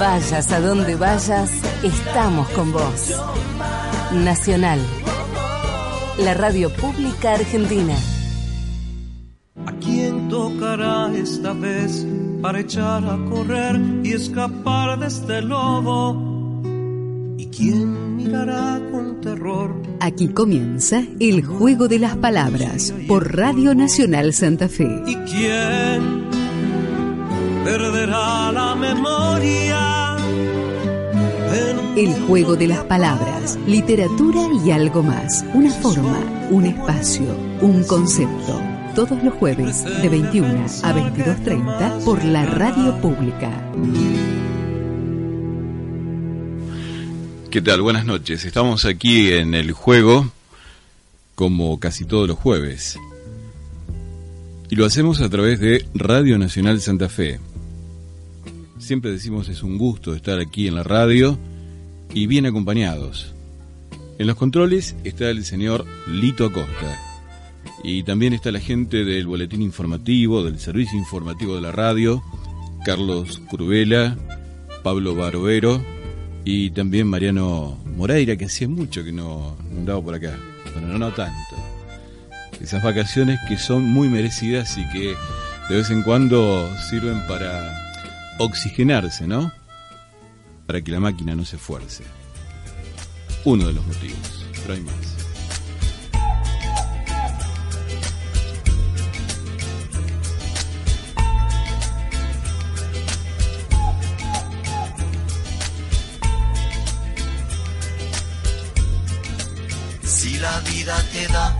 [0.00, 1.50] Vayas a donde vayas,
[1.82, 3.14] estamos con vos.
[4.12, 4.78] Nacional.
[6.24, 7.94] La radio pública argentina.
[9.66, 12.06] ¿A quién tocará esta vez
[12.40, 16.62] para echar a correr y escapar de este lobo?
[17.36, 19.74] ¿Y quién mirará con terror?
[20.00, 25.02] Aquí comienza el juego de las palabras por Radio Nacional Santa Fe.
[25.06, 26.30] ¿Y quién
[27.64, 30.16] perderá la memoria?
[31.96, 35.44] El juego de las palabras, literatura y algo más.
[35.52, 36.18] Una forma,
[36.50, 37.26] un espacio,
[37.60, 38.62] un concepto.
[38.94, 43.50] Todos los jueves de 21 a 22.30 por la radio pública.
[47.50, 47.82] ¿Qué tal?
[47.82, 48.44] Buenas noches.
[48.44, 50.30] Estamos aquí en el juego
[51.34, 52.98] como casi todos los jueves.
[54.68, 57.40] Y lo hacemos a través de Radio Nacional Santa Fe.
[58.90, 61.38] Siempre decimos es un gusto estar aquí en la radio
[62.12, 63.32] y bien acompañados.
[64.18, 67.00] En los controles está el señor Lito Acosta.
[67.84, 72.20] Y también está la gente del boletín informativo, del servicio informativo de la radio,
[72.84, 74.18] Carlos Curvela,
[74.82, 75.80] Pablo Barovero
[76.44, 81.12] y también Mariano Moreira, que hacía mucho que no, andaba por acá, pero no, no
[81.12, 81.54] tanto.
[82.60, 85.14] Esas vacaciones que son muy merecidas y que
[85.68, 87.89] de vez en cuando sirven para
[88.40, 89.52] oxigenarse, ¿no?
[90.66, 92.04] Para que la máquina no se esfuerce.
[93.44, 94.94] Uno de los motivos, pero hay más.
[110.02, 111.58] Si la vida te da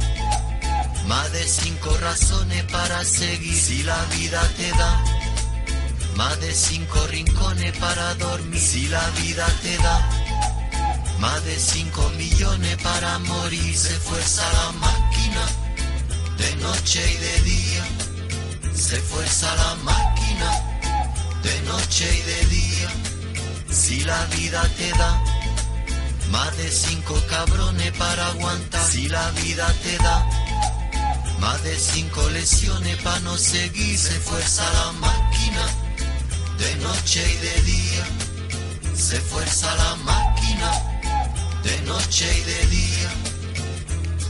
[1.07, 5.20] más de cinco razones para seguir, si la vida te da
[6.21, 9.97] más de cinco rincones para dormir, si la vida te da
[11.19, 15.45] más de cinco millones para morir, se fuerza la máquina
[16.37, 17.85] de noche y de día,
[18.75, 20.51] se fuerza la máquina
[21.43, 22.89] de noche y de día,
[23.71, 25.25] si la vida te da
[26.31, 30.17] más de cinco cabrones para aguantar si la vida te da.
[31.39, 33.99] Más de cinco lesiones para no seguir.
[33.99, 35.20] Se fuerza la máquina
[36.61, 38.05] de noche y de día.
[38.95, 40.71] Se fuerza la máquina
[41.65, 43.11] de noche y de día.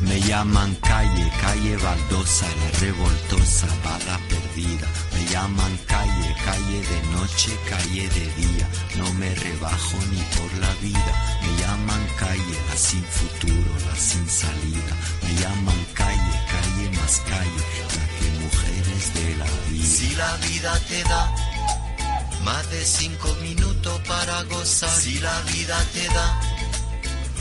[0.02, 4.86] Me llaman calle, calle baldosa, la revoltosa, bala perdida.
[5.12, 8.66] Me llaman calle, calle de noche, calle de día.
[8.96, 11.12] No me rebajo ni por la vida.
[11.42, 14.94] Me llaman calle, la sin futuro, la sin salida.
[15.22, 17.62] Me llaman calle, calle más calle,
[17.98, 19.86] la que mujeres de la vida.
[19.86, 21.49] Si la vida te da
[22.44, 26.40] más de cinco minutos para gozar, si la vida te da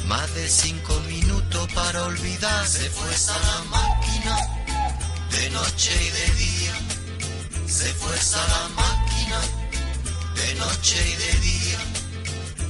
[0.09, 2.67] más de cinco minutos para olvidar.
[2.67, 4.35] Se fuerza la máquina
[5.29, 6.73] de noche y de día.
[7.67, 9.39] Se fuerza la máquina
[10.35, 11.79] de noche y de día.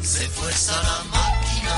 [0.04, 1.76] Se fuerza la máquina.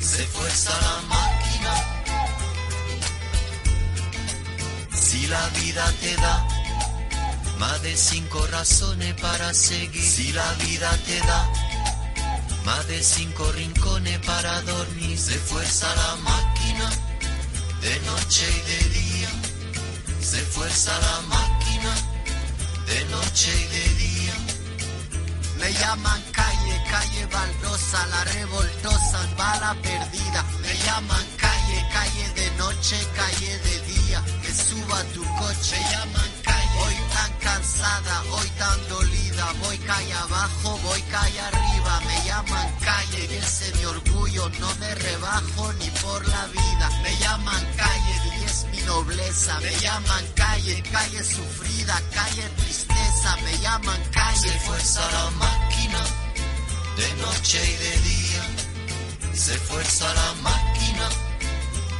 [0.00, 1.72] Se fuerza la máquina.
[4.90, 6.61] Si la vida te da
[7.62, 10.02] más de cinco razones para seguir.
[10.02, 11.40] Si la vida te da
[12.64, 15.16] más de cinco rincones para dormir.
[15.16, 16.88] Se fuerza la máquina
[17.86, 19.30] de noche y de día.
[20.30, 21.92] Se fuerza la máquina
[22.90, 24.34] de noche y de día.
[25.60, 30.40] Me llaman calle, calle baldosa, la revoltosa, bala perdida.
[30.62, 34.20] Me llaman calle, calle de noche, calle de día.
[34.42, 35.76] Que suba tu coche.
[35.78, 36.41] Me llaman
[37.14, 39.52] tan cansada, hoy tan dolida.
[39.62, 42.00] Voy calle abajo, voy calle arriba.
[42.06, 44.48] Me llaman calle, y ese mi orgullo.
[44.60, 46.90] No me rebajo ni por la vida.
[47.02, 49.58] Me llaman calle, y es mi nobleza.
[49.60, 53.36] Me llaman calle, calle sufrida, calle tristeza.
[53.44, 54.50] Me llaman calle.
[54.52, 56.02] Se fuerza la máquina
[56.96, 58.42] de noche y de día.
[59.34, 61.08] Se fuerza la máquina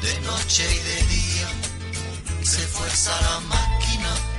[0.03, 1.49] de noche y de día.
[2.43, 4.32] Se fuerza la máquina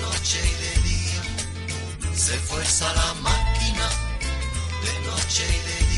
[0.00, 1.22] noche y de día,
[2.14, 3.88] se fuerza la máquina
[4.84, 5.91] de noche y de día.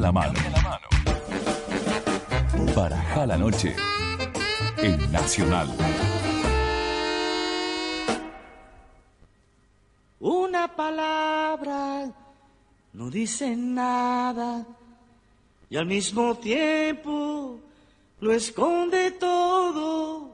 [0.00, 0.32] La mano.
[2.74, 3.76] Baraja la noche.
[4.78, 5.68] En Nacional.
[10.20, 12.10] Una palabra
[12.94, 14.66] no dice nada
[15.68, 17.60] y al mismo tiempo
[18.20, 20.30] lo esconde todo,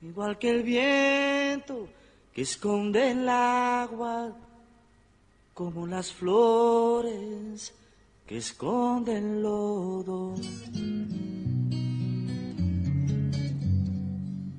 [0.00, 1.88] igual que el viento
[2.32, 4.32] que esconde el agua,
[5.52, 7.74] como las flores
[8.26, 10.34] que esconden lodo.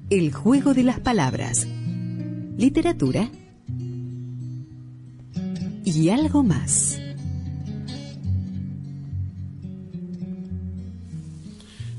[0.09, 1.67] El juego de las palabras.
[2.57, 3.29] Literatura.
[5.83, 6.97] Y algo más.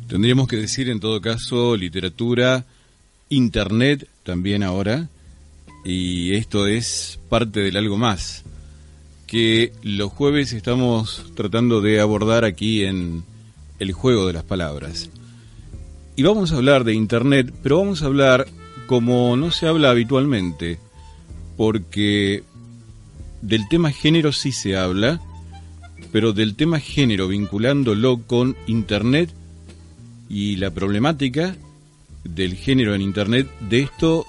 [0.09, 2.65] Tendríamos que decir en todo caso literatura,
[3.29, 5.11] internet también ahora,
[5.85, 8.43] y esto es parte del algo más
[9.29, 13.23] que los jueves estamos tratando de abordar aquí en
[13.79, 15.11] el juego de las palabras.
[16.17, 18.49] Y vamos a hablar de Internet, pero vamos a hablar
[18.87, 20.79] como no se habla habitualmente,
[21.57, 22.43] porque
[23.43, 25.21] del tema género sí se habla,
[26.11, 29.31] pero del tema género vinculándolo con Internet
[30.29, 31.55] y la problemática
[32.25, 34.25] del género en Internet, de esto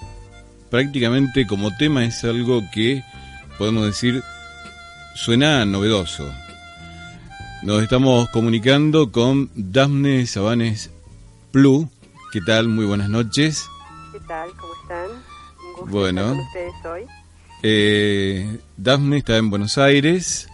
[0.70, 3.02] prácticamente como tema es algo que
[3.58, 4.22] podemos decir
[5.14, 6.30] suena novedoso.
[7.62, 10.90] Nos estamos comunicando con Dafne Sabanes
[11.52, 11.88] Plu.
[12.32, 12.68] ¿Qué tal?
[12.68, 13.66] Muy buenas noches.
[14.12, 14.50] ¿Qué tal?
[14.58, 15.06] ¿Cómo están?
[15.10, 16.20] Un gusto Bueno.
[16.22, 17.02] estar con ustedes hoy.
[17.62, 20.48] Eh, Dafne está en Buenos Aires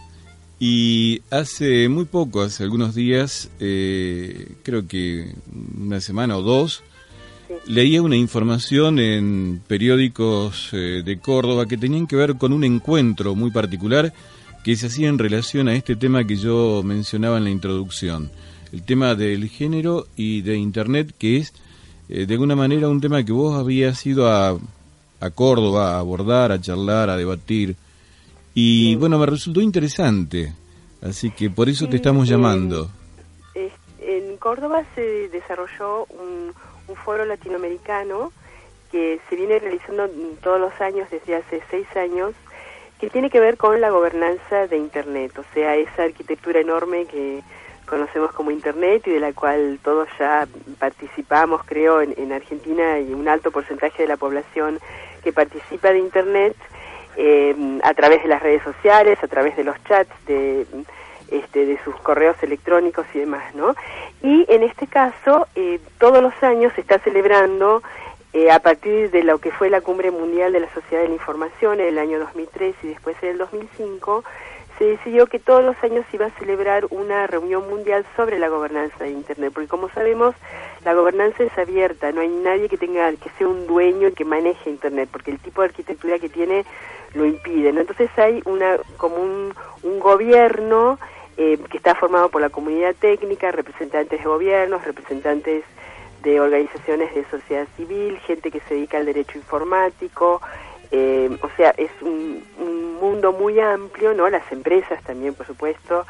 [0.59, 5.33] y hace muy poco, hace algunos días, eh, creo que
[5.79, 6.83] una semana o dos,
[7.47, 7.53] Sí.
[7.71, 13.35] leía una información en periódicos eh, de Córdoba que tenían que ver con un encuentro
[13.35, 14.11] muy particular
[14.67, 18.29] que se hacía en relación a este tema que yo mencionaba en la introducción,
[18.73, 21.53] el tema del género y de Internet, que es
[22.09, 24.57] eh, de alguna manera un tema que vos habías ido a,
[25.21, 27.77] a Córdoba a abordar, a charlar, a debatir,
[28.53, 30.51] y bueno, me resultó interesante,
[31.01, 32.89] así que por eso Sí, te estamos llamando.
[33.55, 33.71] Es-
[34.01, 36.51] En Córdoba se desarrolló un,
[36.89, 38.33] un foro latinoamericano
[38.91, 40.09] que se viene realizando
[40.43, 42.33] todos los años desde hace seis años,
[42.99, 47.43] que tiene que ver con la gobernanza de Internet, o sea, esa arquitectura enorme que
[47.85, 50.47] conocemos como Internet y de la cual todos ya
[50.79, 54.79] participamos, creo, en, en Argentina y un alto porcentaje de la población
[55.23, 56.55] que participa de Internet
[57.17, 60.67] eh, a través de las redes sociales, a través de los chats, de,
[61.29, 63.75] este, de sus correos electrónicos y demás, ¿no?
[64.21, 67.81] Y en este caso, eh, todos los años se está celebrando
[68.37, 71.15] eh, a partir de lo que fue la Cumbre Mundial de la Sociedad de la
[71.15, 74.23] Información en el año 2003 y después en el 2005,
[74.77, 78.47] se decidió que todos los años se iba a celebrar una reunión mundial sobre la
[78.47, 80.35] gobernanza de Internet, porque como sabemos,
[80.85, 84.23] la gobernanza es abierta, no hay nadie que tenga que sea un dueño y que
[84.23, 86.63] maneje Internet, porque el tipo de arquitectura que tiene
[87.15, 87.81] lo impide, ¿no?
[87.81, 89.51] Entonces hay una como un,
[89.81, 90.99] un gobierno
[91.37, 95.63] eh, que está formado por la comunidad técnica, representantes de gobiernos, representantes
[96.27, 100.41] de organizaciones de sociedad civil, gente que se dedica al derecho informático,
[100.91, 104.29] eh, o sea, es un, un mundo muy amplio, ¿no?
[104.29, 106.05] Las empresas también, por supuesto,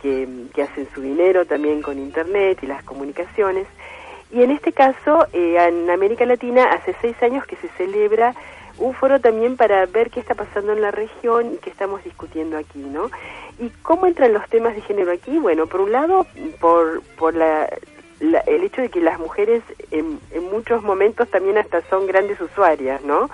[0.00, 3.68] que, que hacen su dinero también con Internet y las comunicaciones.
[4.32, 8.34] Y en este caso, eh, en América Latina, hace seis años que se celebra
[8.78, 12.56] un foro también para ver qué está pasando en la región y qué estamos discutiendo
[12.58, 13.10] aquí, ¿no?
[13.60, 15.38] ¿Y cómo entran los temas de género aquí?
[15.38, 16.26] Bueno, por un lado,
[16.58, 17.68] por, por la,
[18.22, 22.40] la- el hecho de que las mujeres en, en muchos momentos también hasta son grandes
[22.40, 23.28] usuarias, ¿no?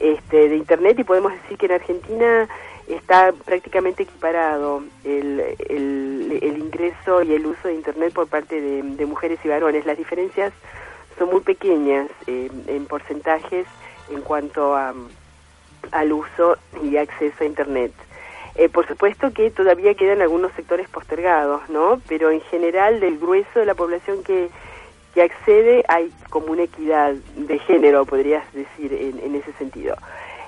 [0.00, 2.48] Este, de Internet y podemos decir que en Argentina
[2.86, 8.82] está prácticamente equiparado el, el, el ingreso y el uso de Internet por parte de,
[8.82, 9.86] de mujeres y varones.
[9.86, 10.52] Las diferencias
[11.18, 13.66] son muy pequeñas eh, en porcentajes
[14.10, 14.94] en cuanto a,
[15.92, 17.92] al uso y acceso a Internet.
[18.58, 22.00] Eh, por supuesto que todavía quedan algunos sectores postergados, ¿no?
[22.08, 24.48] Pero en general del grueso de la población que,
[25.12, 29.96] que accede hay como una equidad de género, podrías decir, en, ese sentido.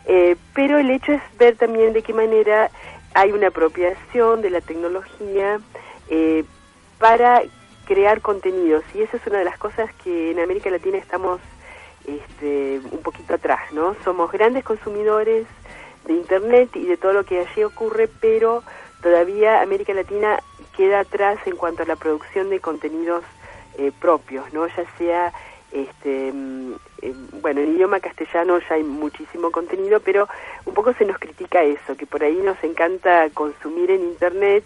[0.07, 2.71] Eh, pero el hecho es ver también de qué manera
[3.13, 5.61] hay una apropiación de la tecnología
[6.09, 6.45] eh,
[6.99, 7.43] para
[7.85, 11.41] crear contenidos y esa es una de las cosas que en América Latina estamos
[12.07, 13.95] este, un poquito atrás, ¿no?
[14.03, 15.47] Somos grandes consumidores
[16.09, 18.65] de Internet y de todo lo que allí ocurre, pero
[19.01, 20.41] todavía América Latina
[20.77, 23.23] queda atrás en cuanto a la producción de contenidos
[23.77, 24.67] eh, propios, ¿no?
[24.67, 25.33] Ya sea,
[25.71, 26.73] este, mm,
[27.03, 30.27] eh, bueno, en idioma castellano ya hay muchísimo contenido, pero
[30.65, 34.65] un poco se nos critica eso, que por ahí nos encanta consumir en Internet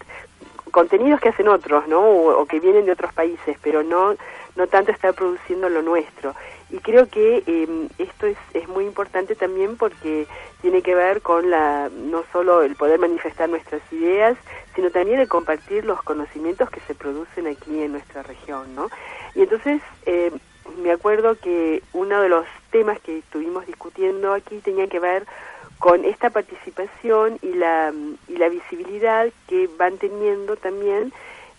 [0.71, 2.01] contenidos que hacen otros, ¿no?
[2.01, 4.17] O, que vienen de otros países, pero no,
[4.57, 6.35] no tanto estar produciendo lo nuestro.
[6.73, 10.27] Y creo que eh, esto es, es muy importante también porque
[10.63, 14.39] tiene que ver con la no solo el poder manifestar nuestras ideas,
[14.75, 18.89] sino también el compartir los conocimientos que se producen aquí en nuestra región, ¿no?
[19.35, 20.33] Y entonces eh,
[20.83, 25.27] me acuerdo que uno de los temas que estuvimos discutiendo aquí tenía que ver
[25.79, 27.93] con esta participación y la,
[28.29, 31.13] y la visibilidad que van teniendo también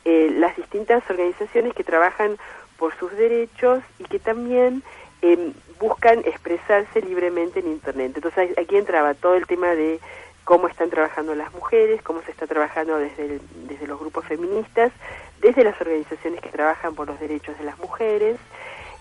[0.06, 2.38] eh, las distintas organizaciones que trabajan
[2.78, 4.84] por sus derechos y que también
[5.24, 8.12] eh, buscan expresarse libremente en Internet.
[8.16, 10.00] Entonces aquí entraba todo el tema de
[10.44, 14.92] cómo están trabajando las mujeres, cómo se está trabajando desde, desde los grupos feministas,
[15.40, 18.38] desde las organizaciones que trabajan por los derechos de las mujeres,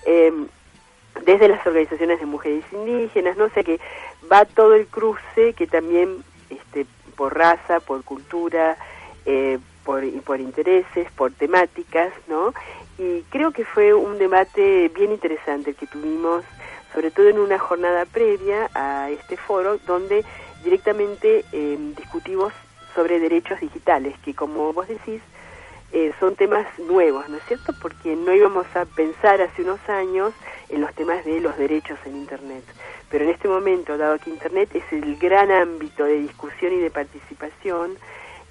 [0.07, 0.47] em,
[1.25, 3.81] desde las organizaciones de mujeres indígenas, no sé, que
[4.31, 6.87] va todo el cruce que también este,
[7.17, 8.77] por raza, por cultura,
[9.27, 12.55] eh, por, por intereses, por temáticas, ¿no?
[12.99, 16.45] Y creo que fue un debate bien interesante el que tuvimos,
[16.93, 20.25] sobre todo en una jornada previa a este foro, donde
[20.63, 22.53] directamente eh, discutimos
[22.95, 25.23] sobre derechos digitales, que como vos decís,
[25.93, 27.75] eh, son temas nuevos, ¿no es cierto?
[27.81, 30.33] Porque no íbamos a pensar hace unos años
[30.71, 32.65] en los temas de los derechos en Internet.
[33.11, 36.91] Pero en este momento, dado que Internet es el gran ámbito de discusión y de
[36.91, 37.99] participación,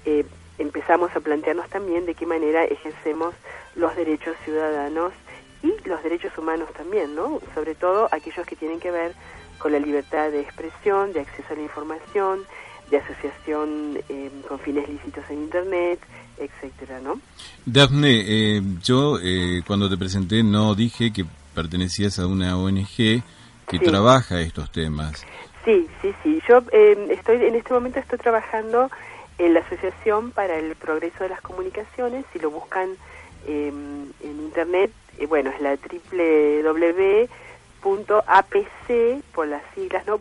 [0.04, 0.24] eh,
[0.58, 3.34] empezamos a plantearnos también de qué manera ejercemos
[3.74, 5.12] los derechos ciudadanos
[5.62, 7.40] y los derechos humanos también, ¿no?
[7.54, 9.14] Sobre todo aquellos que tienen que ver
[9.58, 12.40] con la libertad de expresión, de acceso a la información,
[12.90, 16.00] de asociación eh, con fines lícitos en Internet,
[16.36, 17.20] etcétera, ¿no?
[17.64, 23.22] Dafne, eh, yo eh, cuando te presenté no dije que pertenecías a una ONG
[23.68, 25.24] que trabaja estos temas.
[25.64, 26.42] Sí, sí, sí.
[26.48, 26.58] Yo
[27.08, 28.90] estoy en este momento estoy trabajando
[29.44, 32.24] en la Asociación para el Progreso de las Comunicaciones.
[32.32, 32.96] Si lo buscan
[33.46, 37.28] Em, en internet, eh, bueno, es la www.apc,
[39.34, 40.20] por las siglas, ¿no?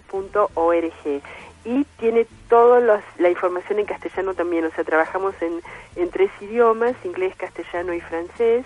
[0.56, 1.22] .org.
[1.64, 5.62] Y tiene toda la información en castellano también, o sea, trabajamos en,
[5.96, 8.66] en tres idiomas, inglés, castellano y francés,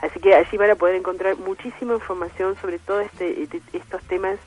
[0.00, 4.38] así que allí van a poder encontrar muchísima información sobre todos este, estos temas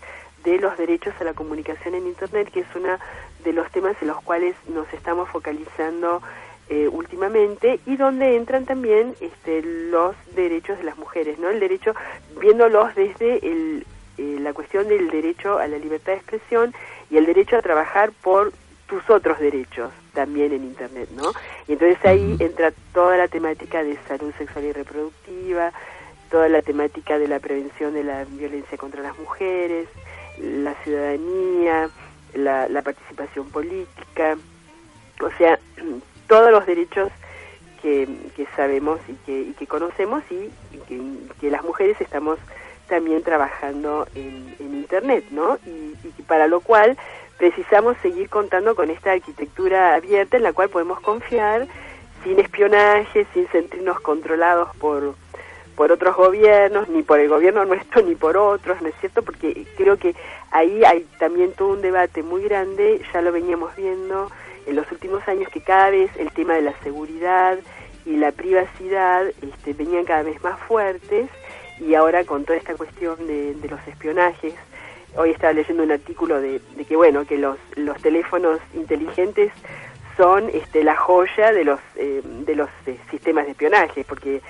[0.44, 2.98] de los derechos a la comunicación en Internet, que es uno
[3.44, 6.22] de los temas en los cuales nos estamos focalizando
[6.70, 11.50] eh, últimamente y donde entran también este, los derechos de las mujeres, ¿no?
[11.50, 11.94] El derecho,
[12.40, 13.86] viéndolos desde el,
[14.18, 16.74] eh, la cuestión del derecho a la libertad de expresión
[17.10, 18.52] y el derecho a trabajar por
[18.88, 21.32] tus otros derechos también en Internet, ¿no?
[21.68, 25.72] Y entonces ahí entra toda la temática de salud sexual y reproductiva,
[26.30, 29.88] toda la temática de la prevención de la violencia contra las mujeres,
[30.40, 31.90] la ciudadanía,
[32.34, 34.38] la, participación política,
[35.22, 35.60] o sea,
[36.28, 37.10] todos los derechos
[37.82, 38.08] que,
[38.56, 40.50] sabemos y que, que conocemos y,
[41.40, 42.40] que, las mujeres estamos
[42.88, 45.60] también trabajando en, Internet, ¿no?
[45.68, 45.94] Y,
[46.24, 46.98] para lo cual
[47.38, 51.68] precisamos seguir contando con esta arquitectura abierta en la cual podemos confiar
[52.24, 55.16] sin espionaje, sin sentirnos controlados por,
[55.80, 59.22] por otros gobiernos, ni por el gobierno nuestro, ni por otros, ¿no es cierto?
[59.22, 60.14] Porque creo que
[60.52, 64.30] ahí hay también todo un debate muy grande, ya lo veníamos viendo,
[64.68, 67.58] en los últimos años que cada vez el tema de la seguridad
[68.06, 71.30] y la privacidad este, venían cada vez más fuertes
[71.80, 74.56] y ahora con toda esta cuestión de, los espionajes,
[75.16, 76.60] hoy estaba leyendo un artículo de,
[76.90, 79.54] que bueno que los, los teléfonos inteligentes
[80.18, 84.42] son este, la joya de los eh, de los eh, sistemas de espionaje porque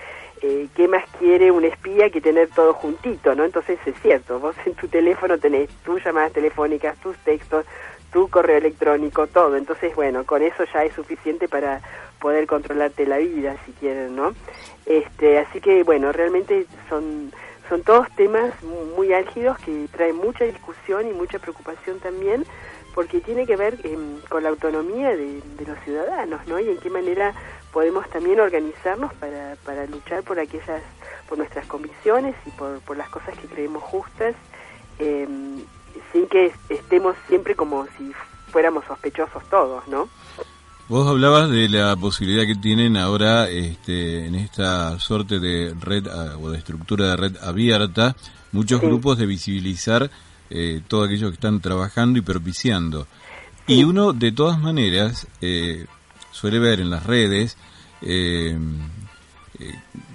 [0.42, 4.56] eh, qué más quiere un espía que tener todo juntito no entonces es cierto vos
[4.66, 7.66] en tu teléfono tenés tus llamadas telefónicas tus textos
[8.12, 9.56] tu correo electrónico, todo.
[9.56, 11.82] Entonces, bueno, con eso ya es suficiente para
[12.20, 14.34] poder controlarte la vida, si quieren, ¿no?
[14.86, 17.32] Este, así que, bueno, realmente son,
[17.68, 18.52] son todos temas
[18.96, 22.46] muy álgidos que traen mucha discusión y mucha preocupación también,
[23.00, 26.60] porque tiene que ver em, con la autonomía de, los ciudadanos, ¿no?
[26.60, 27.34] Y en qué manera
[27.72, 30.84] podemos también organizarnos para, para luchar por aquellas,
[31.30, 34.36] por nuestras convicciones y por, por las cosas que creemos justas,
[34.98, 35.62] em,
[36.12, 38.12] sin que estemos siempre como si
[38.52, 40.10] fuéramos sospechosos todos, ¿no?
[40.90, 46.06] Vos hablabas de la posibilidad que tienen ahora este, en esta suerte de red
[46.44, 48.18] o de estructura de red abierta,
[48.52, 50.12] muchos grupos de visibilizar
[50.50, 53.08] eh, todo aquello que están trabajando y propiciando.
[53.68, 55.86] Y uno, de todas maneras, eh,
[56.32, 57.58] suele ver en las redes
[58.02, 58.58] eh,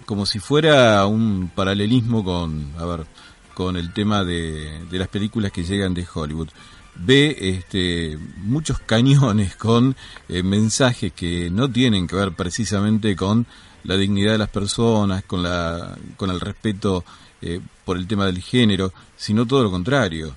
[0.06, 3.06] como si fuera un paralelismo con, a ver,
[3.54, 6.48] con el tema de, de las películas que llegan de Hollywood
[6.96, 9.96] ve este, muchos cañones con
[10.28, 13.46] eh, mensajes que no tienen que ver precisamente con
[13.84, 17.04] la dignidad de las personas, con, la, con el respeto
[17.42, 20.36] eh, por el tema del género, sino todo lo contrario.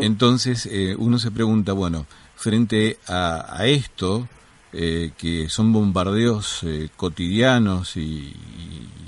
[0.00, 2.06] Entonces eh, uno se pregunta, bueno,
[2.36, 4.28] frente a, a esto,
[4.72, 6.64] que son bombardeos
[6.96, 8.32] cotidianos y,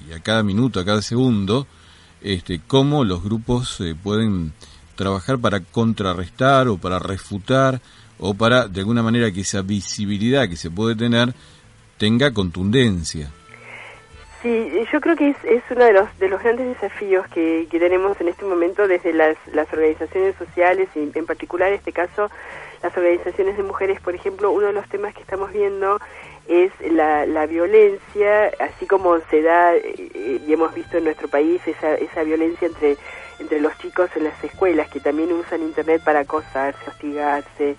[0.09, 1.69] y, a cada minuto, a cada segundo,
[2.21, 4.53] este, cómo los grupos pueden
[4.97, 7.81] trabajar para contrarrestar o para refutar
[8.19, 11.35] o para, de alguna manera, que esa visibilidad que se puede tener
[11.99, 13.33] tenga contundencia.
[14.43, 17.79] Sí, yo creo que es, es uno de los, de los grandes desafíos que, que
[17.79, 22.29] tenemos en este momento desde las, las organizaciones sociales y en particular en este caso
[22.83, 26.01] las organizaciones de mujeres, por ejemplo, uno de los temas que estamos viendo
[26.49, 31.63] es la, la violencia, así como se da eh, y hemos visto en nuestro país
[31.67, 32.97] esa, esa violencia entre
[33.39, 37.77] entre los chicos en las escuelas que también usan internet para acosarse, hostigarse,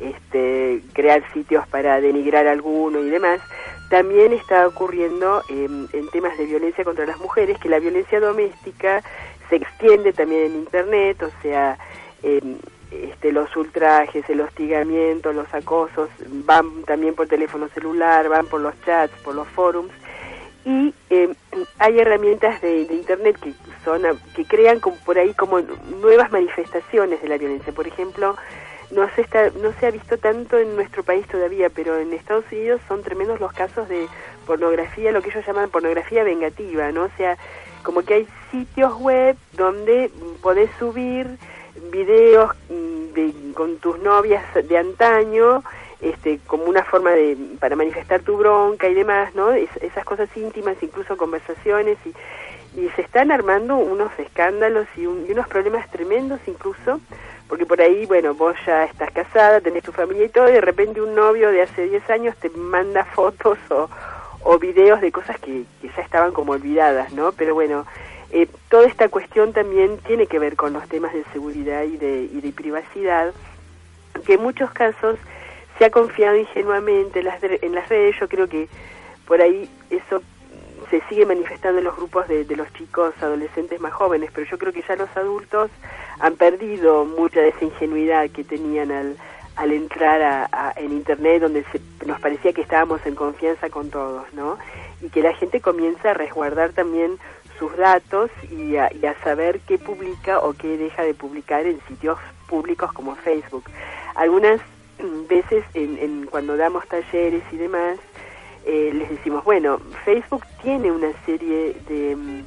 [0.00, 3.40] este, crear sitios para denigrar a alguno y demás,
[3.88, 9.02] también está ocurriendo en temas de violencia contra las mujeres, que la violencia doméstica
[9.48, 11.78] se extiende también en internet, o sea,
[12.90, 16.08] este, los ultrajes, el hostigamiento, los acosos,
[16.44, 19.92] van también por teléfono celular, van por los chats, por los forums,
[20.64, 21.32] y eh,
[21.78, 24.02] hay herramientas de, internet que son
[24.34, 25.60] que crean como por ahí como
[26.00, 27.72] nuevas manifestaciones de la violencia.
[27.72, 28.36] Por ejemplo
[28.90, 32.44] no se está no se ha visto tanto en nuestro país todavía pero en Estados
[32.50, 34.06] Unidos son tremendos los casos de
[34.46, 37.36] pornografía lo que ellos llaman pornografía vengativa no o sea
[37.82, 40.10] como que hay sitios web donde
[40.42, 41.38] podés subir
[41.90, 45.62] videos mm, de, con tus novias de antaño
[46.00, 49.52] este, como una forma de para manifestar tu bronca y demás, ¿no?
[49.52, 55.90] esas cosas íntimas, incluso conversaciones y, y se están armando unos escándalos y, unos problemas
[55.90, 57.00] tremendos incluso,
[57.48, 60.60] porque por ahí, bueno, vos ya estás casada, tenés tu familia y todo, y de
[60.60, 63.88] repente un novio de hace 10 años te manda fotos o,
[64.42, 67.32] o videos de cosas que, que ya estaban como olvidadas, ¿no?
[67.32, 67.86] Pero bueno,
[68.30, 72.28] eh, toda esta cuestión también tiene que ver con los temas de seguridad y de,
[72.32, 73.32] y de privacidad,
[74.26, 75.16] que en muchos casos
[75.78, 78.68] se ha confiado ingenuamente en las, en las redes, yo creo que
[79.26, 80.22] por ahí eso
[80.90, 84.72] se sigue manifestando en los grupos de, los chicos adolescentes más jóvenes, pero yo creo
[84.72, 85.70] que ya los adultos
[86.20, 89.16] han perdido mucha de esa ingenuidad que tenían al,
[89.56, 94.32] al entrar a, en Internet, donde se, nos parecía que estábamos en confianza con todos,
[94.32, 94.58] ¿no?
[95.00, 97.18] Y que la gente comienza a resguardar también
[97.58, 101.80] sus datos y a, y a saber qué publica o qué deja de publicar en
[101.88, 103.64] sitios públicos como Facebook.
[104.14, 104.60] Algunas
[105.28, 107.98] veces en, en cuando damos talleres y demás,
[108.66, 112.44] eh, les decimos, bueno, Facebook tiene una serie de, mm,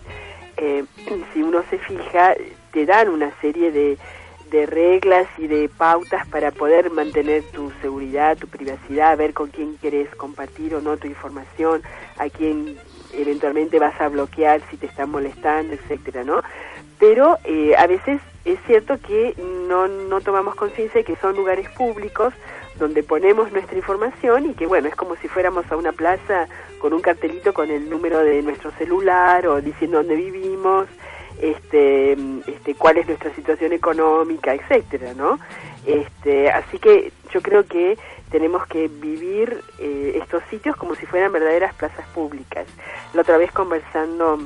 [0.57, 0.83] eh,
[1.33, 2.35] si uno se fija,
[2.71, 3.97] te dan una serie de,
[4.51, 9.75] de reglas y de pautas para poder mantener tu seguridad, tu privacidad, ver con quién
[9.75, 11.81] quieres compartir o no tu información,
[12.17, 12.77] a quién
[13.13, 16.41] eventualmente vas a bloquear si te están molestando, etcétera, ¿no?
[16.99, 19.35] Pero eh, a veces es cierto que
[19.67, 22.33] no, no tomamos conciencia de que son lugares públicos
[22.79, 26.47] donde ponemos nuestra información y que bueno, es como si fuéramos a una plaza
[26.79, 30.87] con un cartelito con el número de nuestro celular o diciendo dónde vivimos,
[31.41, 32.13] este,
[32.47, 35.39] este, cuál es nuestra situación económica, etcétera, ¿no?
[35.85, 37.97] Este, así que yo creo que
[38.29, 42.67] tenemos que vivir eh, estos sitios como si fueran verdaderas plazas públicas.
[43.13, 44.39] La otra vez conversando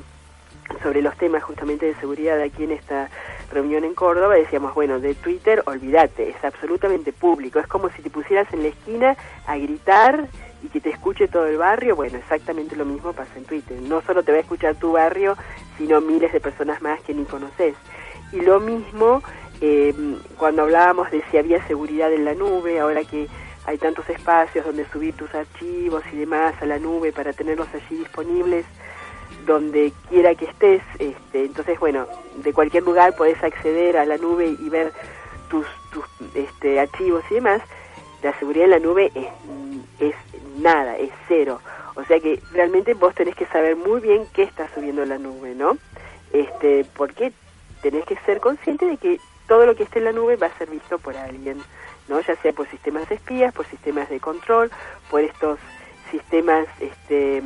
[0.82, 3.10] sobre los temas justamente de seguridad aquí en esta
[3.52, 8.10] reunión en Córdoba, decíamos, bueno, de Twitter olvídate, es absolutamente público, es como si te
[8.10, 10.28] pusieras en la esquina a gritar
[10.64, 14.02] y que te escuche todo el barrio, bueno, exactamente lo mismo pasa en Twitter, no
[14.02, 15.38] solo te va a escuchar tu barrio,
[15.78, 17.76] sino miles de personas más que ni conoces.
[18.32, 19.22] Y lo mismo
[19.62, 19.94] eh,
[20.38, 23.28] cuando hablábamos de si había seguridad en la nube, ahora que
[23.66, 28.00] hay tantos espacios donde subir tus archivos y demás a la nube para tenerlos allí
[28.00, 28.66] disponibles,
[29.46, 30.82] donde quiera que estés.
[31.00, 34.94] Este, entonces, bueno, de cualquier lugar podés acceder a la nube y ver
[35.50, 37.62] tus, tus este, archivos y demás,
[38.22, 39.28] la seguridad en la nube es,
[40.00, 40.16] es
[40.58, 41.60] nada, es cero.
[41.96, 45.54] O sea que realmente vos tenés que saber muy bien qué está subiendo la nube,
[45.54, 45.78] ¿no?
[46.32, 47.32] Este, porque
[47.82, 50.58] tenés que ser consciente de que todo lo que esté en la nube va a
[50.58, 51.62] ser visto por alguien,
[52.08, 52.20] ¿no?
[52.22, 54.72] Ya sea por sistemas de espías, por sistemas de control,
[55.12, 55.60] por estos
[56.10, 57.44] sistemas este,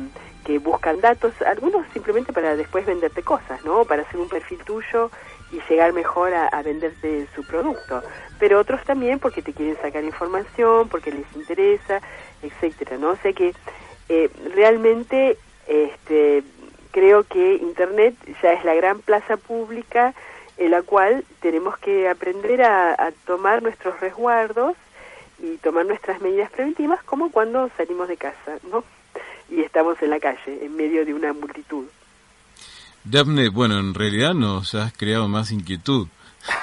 [0.48, 3.84] que buscan datos, algunos simplemente para después venderte cosas, ¿no?
[3.84, 5.10] Para hacer un perfil tuyo
[5.52, 8.02] y llegar mejor a, venderte su producto.
[8.38, 12.00] Pero otros también porque te quieren sacar información, porque les interesa,
[12.42, 13.10] etcétera, ¿no?
[13.10, 13.52] O sea que
[14.08, 16.42] eh, realmente este,
[16.92, 20.14] creo que Internet ya es la gran plaza pública
[20.56, 24.78] en la cual tenemos que aprender a, a tomar nuestros resguardos
[25.40, 28.82] y tomar nuestras medidas preventivas como cuando salimos de casa, ¿no?
[29.50, 31.86] Y estamos en la calle, en medio de una multitud.
[33.04, 36.08] Daphne, bueno, en realidad nos has creado más inquietud.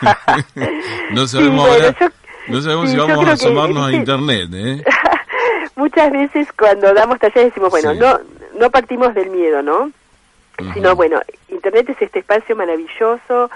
[1.11, 2.07] no sabemos, sí, bueno, yo,
[2.47, 4.83] no sabemos sí, si vamos a asomarnos que, a Internet, ¿eh?
[5.75, 7.99] Muchas veces cuando damos talleres decimos, bueno, sí.
[7.99, 8.19] no,
[8.59, 9.85] no partimos del miedo, ¿no?
[9.85, 9.91] Uh
[10.57, 10.73] -huh.
[10.73, 11.19] Sino, bueno,
[11.49, 13.49] Internet es este espacio maravilloso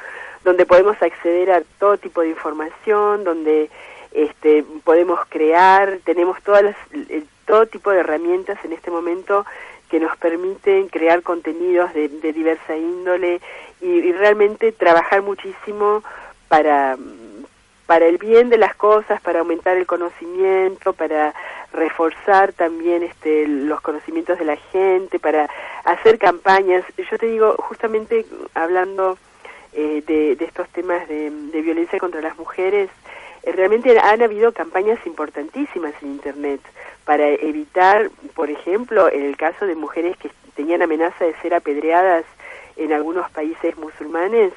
[0.44, 3.70] donde podemos acceder a todo tipo de información, donde
[4.12, 6.76] este, podemos crear, tenemos todas las,
[7.46, 9.46] todo tipo de herramientas en este momento
[9.90, 13.42] que nos permiten crear contenidos de, de diversa índole
[13.82, 16.04] y, realmente trabajar muchísimo
[16.48, 16.98] para,
[17.86, 21.34] para el bien de las cosas, para aumentar el conocimiento, para
[21.74, 25.50] reforzar también este, los conocimientos de la gente, para
[25.86, 26.84] hacer campañas.
[26.98, 29.18] Yo te digo, justamente hablando
[29.74, 31.30] eh, de, estos temas de,
[31.62, 32.94] violencia contra las mujeres, eh,
[33.44, 36.62] realmente han habido campañas importantísimas en Internet
[37.06, 42.26] para evitar, por ejemplo, en el caso de mujeres que tenían amenaza de ser apedreadas
[42.76, 44.54] en algunos países musulmanes,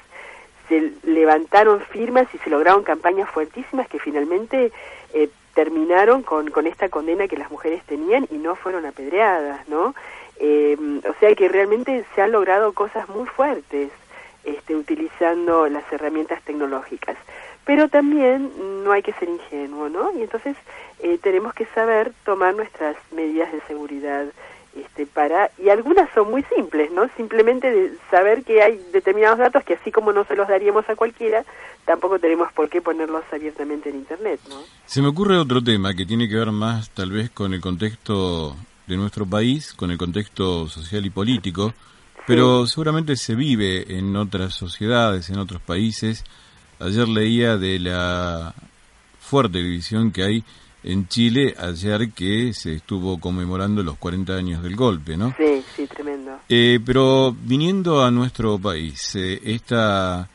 [0.69, 4.73] se levantaron firmas y se lograron campañas fuertísimas que finalmente
[5.13, 9.95] eh, terminaron con, con esta condena que las mujeres tenían y no fueron apedreadas, ¿no?
[10.39, 10.77] Eh,
[11.09, 13.91] o sea que realmente se han logrado cosas muy fuertes
[14.45, 17.17] este, utilizando las herramientas tecnológicas.
[17.65, 18.51] Pero también
[18.85, 20.13] no hay que ser ingenuo, ¿no?
[20.19, 20.57] Y entonces
[21.01, 24.27] eh, tenemos que saber tomar nuestras medidas de seguridad
[24.75, 27.09] este, para y algunas son muy simples, ¿no?
[27.17, 30.97] Simplemente de saber que hay determinados datos que así como no se los daríamos a
[30.97, 31.45] cualquiera,
[31.85, 34.57] tampoco tenemos por qué ponerlos abiertamente en Internet, ¿no?
[34.87, 38.57] Se me ocurre otro tema que tiene que ver más tal vez con el contexto
[38.87, 41.75] de nuestro país, con el contexto social y político,
[42.27, 46.25] pero seguramente se vive en otras sociedades, en otros países.
[46.83, 48.55] Ayer leía de la
[49.21, 50.45] fuerte división que hay
[50.85, 55.35] en Chile ayer que se estuvo conmemorando los 40 años del golpe, ¿no?
[55.37, 56.39] Sí, sí, tremendo.
[56.49, 60.29] Eh, pero viniendo a nuestro país, eh, esta,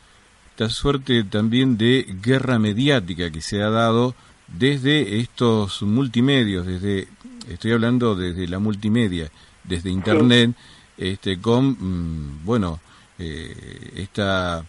[0.51, 4.15] esta suerte también de guerra mediática que se ha dado
[4.47, 7.09] desde estos multimedios, desde,
[7.49, 9.29] estoy hablando desde la multimedia,
[9.65, 10.51] desde Internet,
[10.97, 11.09] sí.
[11.09, 12.79] este, con, mmm, bueno,
[13.19, 14.63] eh, esta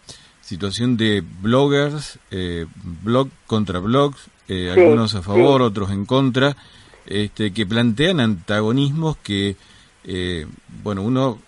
[0.49, 2.65] situación de bloggers, eh,
[3.03, 5.67] blog contra blogs, eh, sí, algunos a favor, sí.
[5.67, 6.57] otros en contra,
[7.05, 9.57] este, que plantean antagonismos que,
[10.05, 10.47] eh,
[10.83, 11.39] bueno, uno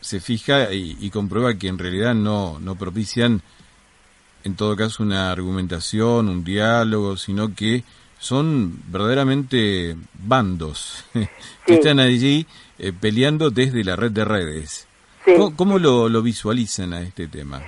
[0.00, 3.42] se fija y, y, comprueba que en realidad no, no propician,
[4.44, 7.82] en todo caso, una argumentación, un diálogo, sino que
[8.20, 11.04] son verdaderamente bandos
[11.66, 12.46] que están allí
[12.78, 14.86] eh, peleando desde la red de redes.
[15.24, 17.62] ¿Cómo, ¿Cómo, lo, lo visualizan a este tema?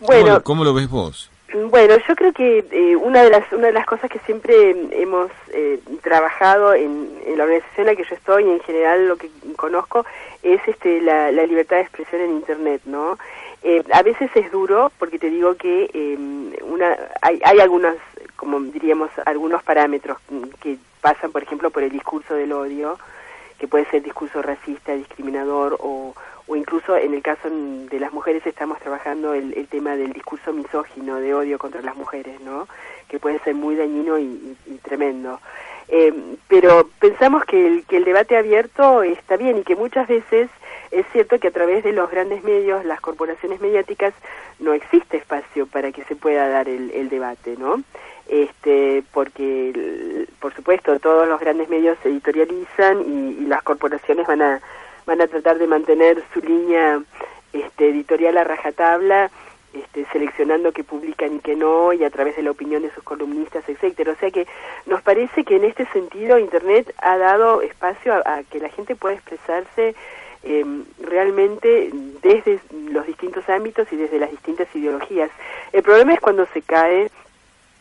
[0.00, 1.30] Bueno, ¿Cómo, ¿Cómo, lo ves vos?
[1.70, 5.30] Bueno, yo creo que eh, una de las una de las cosas que siempre hemos
[5.52, 9.16] eh, trabajado en, en, la organización en la que yo estoy y en general lo
[9.16, 10.04] que conozco
[10.42, 13.18] es este la, la libertad de expresión en Internet, ¿no?
[13.62, 16.18] Eh, a veces es duro porque te digo que eh,
[16.64, 17.96] una hay, hay algunas,
[18.36, 20.18] como diríamos, algunos parámetros
[20.60, 22.98] que pasan, por ejemplo, por el discurso del odio,
[23.64, 26.14] que puede ser discurso racista, discriminador o
[26.46, 30.52] o incluso en el caso de las mujeres estamos trabajando el, el, tema del discurso
[30.52, 32.68] misógino de odio contra las mujeres, ¿no?
[33.08, 35.40] Que puede ser muy dañino y, y, tremendo.
[35.88, 36.12] Eh,
[36.46, 40.50] pero pensamos que el, que el debate abierto está bien y que muchas veces
[40.94, 44.14] es cierto que a través de los grandes medios, las corporaciones mediáticas,
[44.60, 47.82] no existe espacio para que se pueda dar el, el debate, ¿no?
[48.28, 54.42] Este, porque, por supuesto, todos los grandes medios se editorializan y, y las corporaciones van
[54.42, 54.60] a
[55.06, 57.02] van a tratar de mantener su línea
[57.52, 59.30] este, editorial a rajatabla,
[59.72, 63.02] este, seleccionando qué publican y qué no, y a través de la opinión de sus
[63.02, 64.12] columnistas, etcétera.
[64.12, 64.46] O sea que
[64.86, 68.94] nos parece que en este sentido Internet ha dado espacio a, a que la gente
[68.94, 69.94] pueda expresarse
[70.44, 70.64] eh,
[71.00, 71.90] realmente
[72.22, 75.30] desde los distintos ámbitos y desde las distintas ideologías.
[75.72, 77.10] El problema es cuando se cae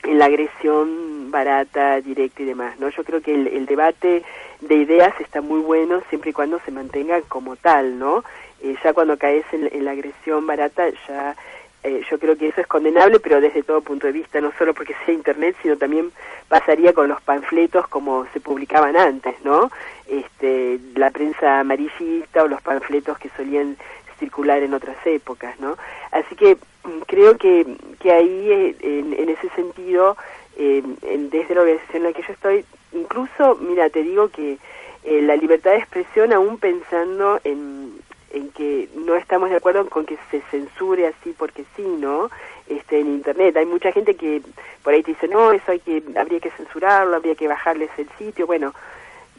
[0.04, 2.89] en la agresión barata, directa y demás, ¿no?
[2.89, 4.23] Yo creo que el, debate
[4.62, 8.23] de ideas está muy bueno siempre y cuando se mantenga como tal, ¿no?
[8.62, 11.36] Eh, ya cuando caes en, la agresión barata, ya
[11.84, 14.74] eh, yo creo que eso es condenable, pero desde todo punto de vista, no solo
[14.74, 16.12] porque sea Internet, sino también
[16.48, 19.69] pasaría con los panfletos como se publicaban antes, ¿no?
[20.08, 23.78] Este, la prensa amarillista o los panfletos que solían
[24.19, 25.78] circular en otras épocas, ¿no?
[26.12, 27.65] Así que mm, creo que,
[28.00, 30.15] que ahí, eh, en, ese sentido,
[30.56, 34.58] desde la organización en la que yo estoy, incluso, mira, te digo que
[35.06, 37.91] eh, la libertad de expresión, aún pensando en,
[38.34, 42.30] en que no estamos de acuerdo con que se censure así porque sí, ¿no?
[42.67, 43.56] Este, en internet.
[43.56, 44.41] Hay mucha gente que
[44.84, 48.10] por ahí te dice, no, eso hay que, habría que censurarlo, habría que bajarles el
[48.17, 48.48] sitio.
[48.48, 48.74] Bueno,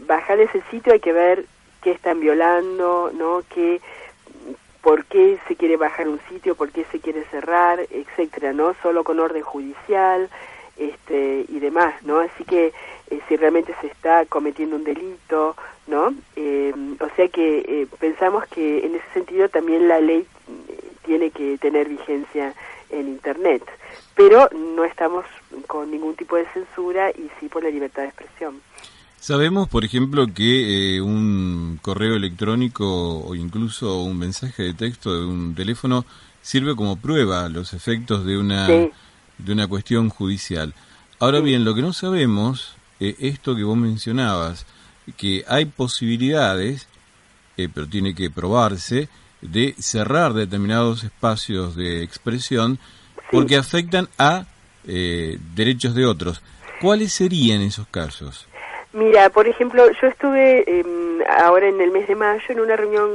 [0.07, 1.45] bajarles el sitio hay que ver
[1.83, 3.43] qué están violando, ¿no?
[3.53, 3.81] Qué,
[4.81, 8.75] por qué se quiere bajar un sitio, por qué se quiere cerrar, etcétera, ¿no?
[8.83, 10.31] Solo con orden judicial
[10.77, 12.21] este, y demás, ¿no?
[12.21, 12.73] Así que
[13.11, 16.15] eh, si realmente se está cometiendo un delito, ¿no?
[16.37, 20.27] Eh, o sea que eh, pensamos que en ese sentido también la ley
[21.05, 22.55] tiene que tener vigencia
[22.91, 23.63] en Internet,
[24.15, 25.25] pero no estamos
[25.67, 28.61] con ningún tipo de censura y sí por la libertad de expresión.
[29.19, 35.25] Sabemos, por ejemplo, que eh, un correo electrónico o incluso un mensaje de texto de
[35.25, 36.05] un teléfono
[36.43, 40.75] sirve como prueba los efectos de una, de una cuestión judicial.
[41.21, 44.67] Ahora bien, lo que no sabemos, es esto que vos mencionabas,
[45.17, 46.89] que hay posibilidades,
[47.57, 49.09] eh, pero tiene que probarse,
[49.41, 52.79] de cerrar determinados espacios de expresión
[53.31, 54.47] porque afectan a
[54.87, 56.43] eh, derechos de otros.
[56.81, 58.47] ¿Cuáles serían esos casos?
[58.93, 63.11] Mira, por ejemplo, yo estuve em, ahora en el mes de mayo en una reunión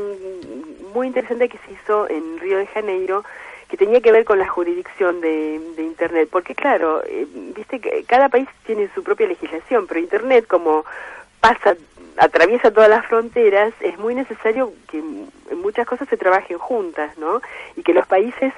[0.94, 3.24] muy interesante que se hizo en Río de Janeiro
[3.70, 8.30] que tenía que ver con la jurisdicción de, Internet, porque claro, eh, viste que cada
[8.30, 10.86] país tiene su propia legislación, pero Internet como
[11.42, 11.76] pasa,
[12.18, 15.02] atraviesa todas las fronteras, es muy necesario que
[15.56, 17.42] muchas cosas se trabajen juntas, ¿no?
[17.76, 18.54] Y que los países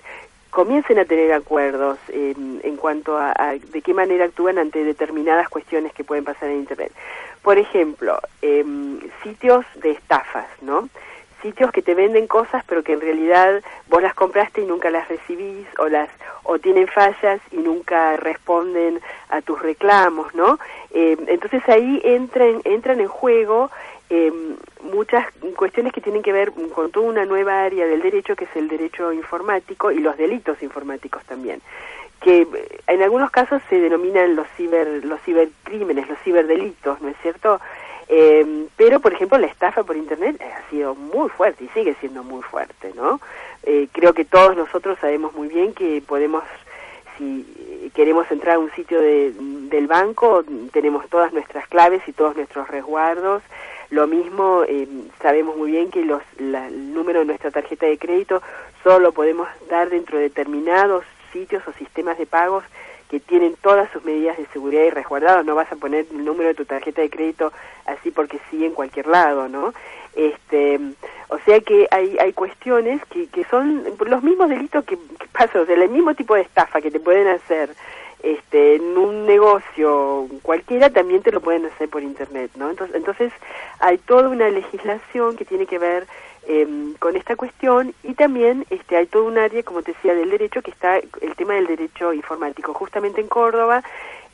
[0.52, 3.34] comiencen a tener acuerdos en cuanto a,
[3.72, 6.92] de qué manera actúan ante determinadas cuestiones que pueden pasar en Internet.
[7.42, 10.90] Por ejemplo, em, sitios de estafas, ¿no?
[11.42, 15.08] Sitios que te venden cosas pero que en realidad vos las compraste y nunca las
[15.08, 16.10] recibís o las
[16.44, 19.00] o tienen fallas y nunca responden
[19.30, 20.60] a tus reclamos, ¿no?
[20.92, 23.70] Em, entonces ahí entran entran en juego
[24.10, 24.32] eh,
[24.84, 25.26] muchas
[25.56, 28.68] cuestiones que tienen que ver con toda una nueva área del derecho que es el
[28.68, 31.62] derecho informático y los delitos informáticos también
[32.22, 37.18] que eh, en algunos casos se denominan los ciber los cibercrímenes los ciberdelitos no es
[37.22, 37.62] cierto
[38.08, 42.24] eh, pero por ejemplo la estafa por internet ha sido muy fuerte y sigue siendo
[42.24, 43.20] muy fuerte no
[43.64, 46.44] eh, creo que todos nosotros sabemos muy bien que podemos
[47.18, 47.46] si
[47.94, 49.34] queremos entrar a un sitio de,
[49.72, 53.42] del banco tenemos todas nuestras claves y todos nuestros resguardos.
[53.90, 54.88] Lo mismo, eh,
[55.22, 58.42] sabemos muy bien que los, el número de nuestra tarjeta de crédito
[58.84, 62.64] solo podemos dar dentro de determinados sitios o sistemas de pagos
[63.12, 65.46] que tienen todas sus medidas de seguridad y resguardados.
[65.46, 67.52] No vas a poner el número de tu tarjeta de crédito
[67.86, 69.74] así porque sí en cualquier lado, ¿no?
[70.16, 70.80] Este,
[71.28, 75.64] o sea que hay, hay cuestiones que, que son los mismos delitos que, que pasan,
[75.64, 77.72] o sea, el mismo tipo de estafa que te pueden hacer
[78.24, 82.70] este, en un negocio cualquiera también te lo pueden hacer por internet, ¿no?
[82.70, 83.34] Entonces, entonces
[83.80, 86.08] hay toda una legislación que tiene que ver
[86.48, 90.30] em, con esta cuestión y también este, hay todo un área, como te decía, del
[90.30, 92.74] derecho que está el tema del derecho informático.
[92.74, 93.84] Justamente en Córdoba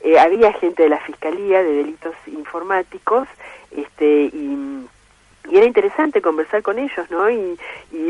[0.00, 3.28] eh, había gente de la Fiscalía de Delitos Informáticos
[3.70, 4.86] este, y
[5.50, 7.30] era interesante conversar con ellos, ¿no?
[7.30, 7.58] Y,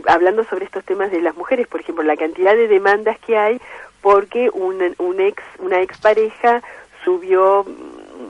[0.07, 3.61] hablando sobre estos temas de las mujeres, por ejemplo, la cantidad de demandas que hay
[4.03, 6.63] porque un, un ex, una expareja
[7.05, 7.65] subió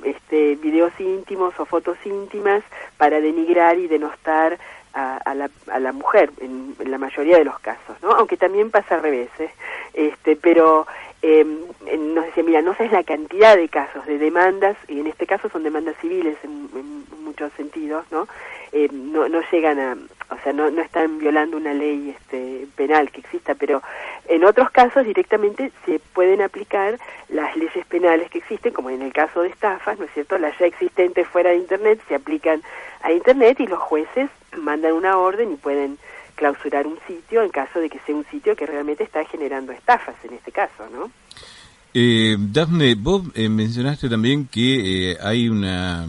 [0.05, 2.63] este, videos íntimos o fotos íntimas
[2.97, 4.59] para denigrar y denostar
[4.99, 8.11] a, la, a la mujer en, la mayoría de los casos, ¿no?
[8.11, 9.51] Aunque también pasa al revés, ¿eh?
[9.95, 10.87] este, pero
[11.23, 15.27] eh, nos decía, mira, no sabes la cantidad de casos de demandas, y en este
[15.27, 18.29] caso son demandas civiles en, en muchos sentidos, ¿no?
[18.73, 19.97] Eh, no, no llegan a,
[20.31, 23.83] o sea, no, no están violando una ley este, penal que exista, pero
[24.29, 29.13] en otros casos directamente se pueden aplicar las leyes penales que existen, como en el
[29.13, 30.39] caso de estafas, ¿no es cierto?
[30.39, 32.63] Las ya existentes fuera de Internet se aplican
[33.03, 35.99] a Internet y los jueces mandan una orden y pueden
[36.35, 40.15] clausurar un sitio en caso de que sea un sitio que realmente está generando estafas,
[40.25, 41.11] en este caso, ¿no?
[41.95, 46.07] Eh, Dafne, vos eh, mencionaste también que eh, hay una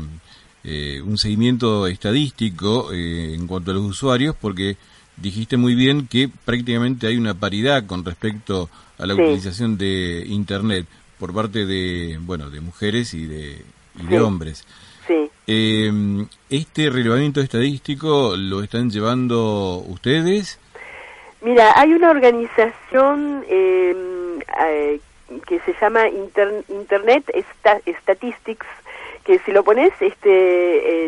[0.63, 4.77] eh, un seguimiento estadístico eh, en cuanto a los usuarios, porque
[5.17, 10.85] dijiste muy bien que prácticamente hay una paridad con respecto a la utilización de Internet.
[11.19, 13.61] por parte de, bueno, de mujeres y de,
[14.01, 14.65] y de hombres.
[15.05, 15.29] Sí.
[15.47, 15.91] Eh,
[16.49, 20.59] ¿Este relevamiento estadístico lo están llevando ustedes?
[21.41, 23.95] Mira, hay una organización eh,
[24.67, 24.99] eh,
[25.47, 27.23] que se llama Internet
[28.03, 28.67] Statistics,
[29.23, 31.05] que si lo pones, este,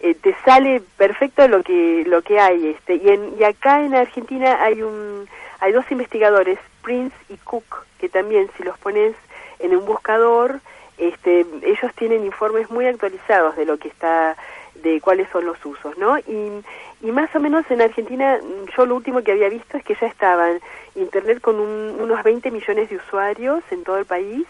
[0.00, 3.94] eh, te sale perfecto lo que lo que hay, este, y, en, y acá en
[3.94, 5.28] Argentina hay un
[5.60, 9.14] hay dos investigadores, Prince y Cook, que también si los pones
[9.58, 10.60] en un buscador,
[10.98, 14.36] este, ellos tienen informes muy actualizados de lo que está
[14.82, 16.18] de cuáles son los usos, ¿no?
[16.18, 16.62] Y,
[17.00, 18.38] y más o menos en Argentina,
[18.76, 20.60] yo lo último que había visto es que ya estaban
[20.94, 24.46] Internet con unos 20 millones de usuarios en todo el país,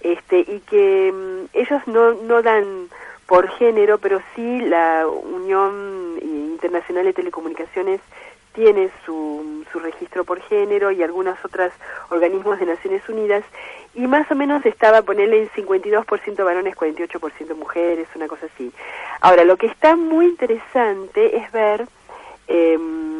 [0.00, 2.88] este, y que mm, ellos no, no dan
[3.26, 8.00] por género, pero sí la Unión Internacional de Telecomunicaciones
[8.54, 11.72] tiene su, su registro por género y algunos otros
[12.10, 13.44] organismos de Naciones Unidas
[13.94, 18.72] y más o menos estaba ponerle en 52% varones, 48% mujeres, una cosa así.
[19.20, 21.86] Ahora, lo que está muy interesante es ver
[22.48, 23.17] em,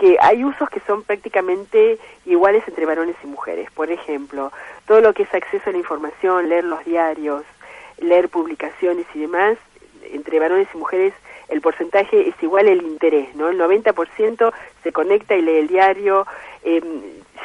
[0.00, 3.70] que hay usos que son prácticamente iguales entre varones y mujeres.
[3.70, 4.50] Por ejemplo,
[4.86, 7.44] todo lo que es acceso a la información, leer los diarios,
[7.98, 9.58] leer publicaciones y demás,
[10.10, 11.12] entre varones y mujeres
[11.48, 13.48] el porcentaje es igual el interés, ¿no?
[13.48, 16.26] El 90% se conecta y lee el diario,
[16.62, 16.80] eh,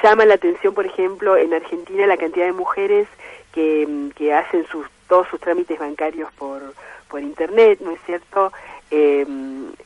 [0.02, 3.08] llama la atención, por ejemplo, en Argentina la cantidad de mujeres
[3.52, 6.62] que, que hacen sus, todos sus trámites bancarios por,
[7.10, 8.54] por Internet, ¿no es cierto?
[8.92, 9.26] Eh,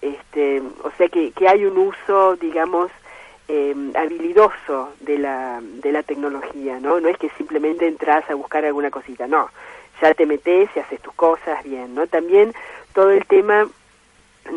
[0.02, 2.92] este, o sea que, que hay un uso, digamos,
[3.48, 7.00] eh, habilidoso de la, de la tecnología, ¿no?
[7.00, 9.50] No es que simplemente entras a buscar alguna cosita, no.
[10.02, 12.08] Ya te metes y haces tus cosas bien, ¿no?
[12.08, 12.54] También
[12.94, 13.68] todo el tema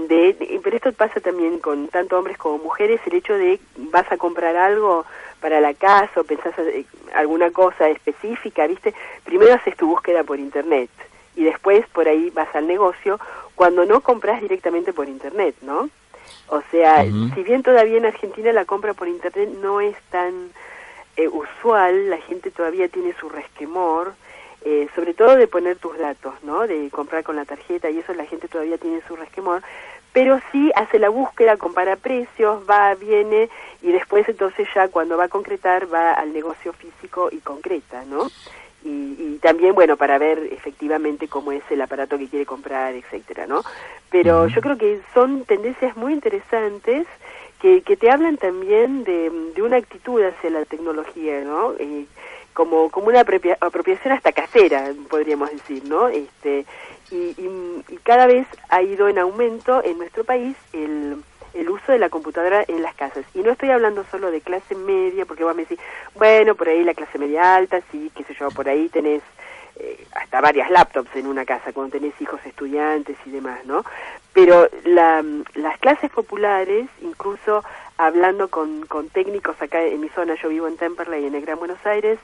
[0.08, 4.16] de, pero esto pasa también con tanto hombres como mujeres, el hecho de vas a
[4.16, 5.04] comprar algo
[5.40, 8.94] para la casa o pensás eh, alguna cosa específica, ¿viste?
[9.24, 10.90] Primero haces tu búsqueda por internet
[11.36, 13.18] y después por ahí vas al negocio
[13.54, 15.88] cuando no compras directamente por internet, ¿no?
[16.48, 20.50] O sea, si bien todavía en Argentina la compra por internet no es tan
[21.16, 24.14] eh, usual, la gente todavía tiene su resquemor,
[24.64, 26.66] eh, sobre todo de poner tus datos, ¿no?
[26.66, 29.62] De comprar con la tarjeta y eso la gente todavía tiene su resquemor,
[30.12, 33.48] pero sí hace la búsqueda, compara precios, va, viene
[33.80, 38.30] y después entonces ya cuando va a concretar va al negocio físico y concreta, ¿no?
[38.84, 43.62] Y, también, bueno, para ver efectivamente cómo es el aparato que quiere comprar, etcétera, ¿no?
[44.10, 47.06] Pero yo creo que son tendencias muy interesantes
[47.60, 51.74] que, que te hablan también de, de una actitud hacia la tecnología, ¿no?
[51.78, 52.06] Eh,
[52.54, 56.08] como, como una apropiación hasta casera, podríamos decir, ¿no?
[56.08, 56.66] Este,
[57.10, 61.22] y, y, cada vez ha ido en aumento en nuestro país el,
[61.54, 63.24] el uso de la computadora en las casas.
[63.34, 65.78] Y no estoy hablando solo de clase media, porque vos me decís,
[66.14, 69.22] bueno, por ahí la clase media alta, sí, qué sé yo, por ahí tenés
[69.76, 73.84] eh, hasta varias laptops en una casa cuando tenés hijos estudiantes y demás, ¿no?
[74.32, 77.64] Pero la, las clases populares, incluso
[77.96, 81.58] hablando con, con técnicos acá en mi zona, yo vivo en Temperley, en el Gran
[81.58, 82.18] Buenos Aires,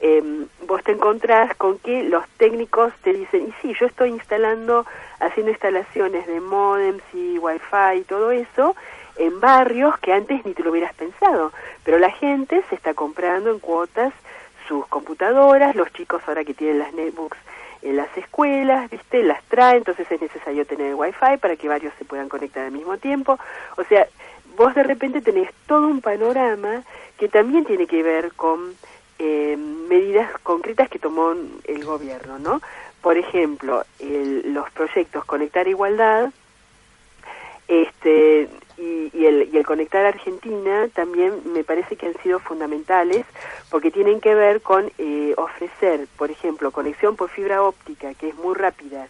[0.00, 0.22] eh,
[0.66, 4.86] vos te encontrás con que los técnicos te dicen, y sí, yo estoy instalando,
[5.20, 8.76] haciendo instalaciones de modems y wifi y todo eso,
[9.16, 11.52] en barrios que antes ni te lo hubieras pensado,
[11.84, 14.12] pero la gente se está comprando en cuotas
[14.68, 17.38] sus computadoras, los chicos ahora que tienen las netbooks
[17.82, 19.22] en las escuelas, ¿viste?
[19.22, 22.98] Las traen, entonces es necesario tener wifi para que varios se puedan conectar al mismo
[22.98, 23.38] tiempo.
[23.76, 24.06] O sea,
[24.56, 26.82] vos de repente tenés todo un panorama
[27.18, 28.74] que también tiene que ver con
[29.18, 32.60] eh, medidas concretas que tomó el gobierno, ¿no?
[33.00, 36.32] Por ejemplo, los proyectos Conectar Igualdad
[37.68, 38.48] este,
[38.78, 43.24] y, el, y el Conectar Argentina también me parece que han sido fundamentales
[43.70, 48.36] porque tienen que ver con eh, ofrecer, por ejemplo, conexión por fibra óptica, que es
[48.36, 49.08] muy rápida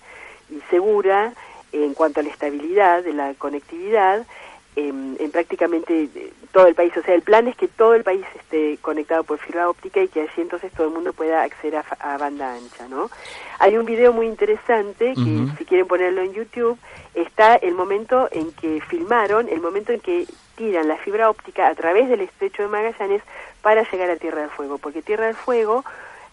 [0.51, 1.33] y segura
[1.73, 4.27] en cuanto a la estabilidad de la conectividad,
[4.77, 6.97] en, prácticamente eh, todo el país.
[6.97, 10.09] O sea, el plan es que todo el país esté conectado por fibra óptica y
[10.09, 13.11] que así entonces todo el mundo pueda acceder a, banda ancha, ¿no?
[13.59, 16.79] Hay un video muy interesante que si quieren ponerlo en YouTube,
[17.15, 21.75] está el momento en que filmaron, el momento en que tiran la fibra óptica a
[21.75, 23.23] través del estrecho de Magallanes
[23.63, 25.85] para llegar a Tierra del Fuego, porque Tierra del Fuego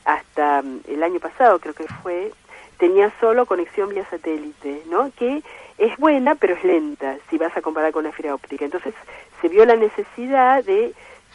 [0.06, 2.32] hasta mm, el año pasado creo que fue
[2.78, 5.12] tenía solo conexión vía satélite, ¿no?
[5.18, 5.42] Que
[5.78, 8.66] es buena, pero es lenta si vas a comparar con la fibra óptica.
[8.66, 8.94] Entonces
[9.42, 10.94] se vio la necesidad de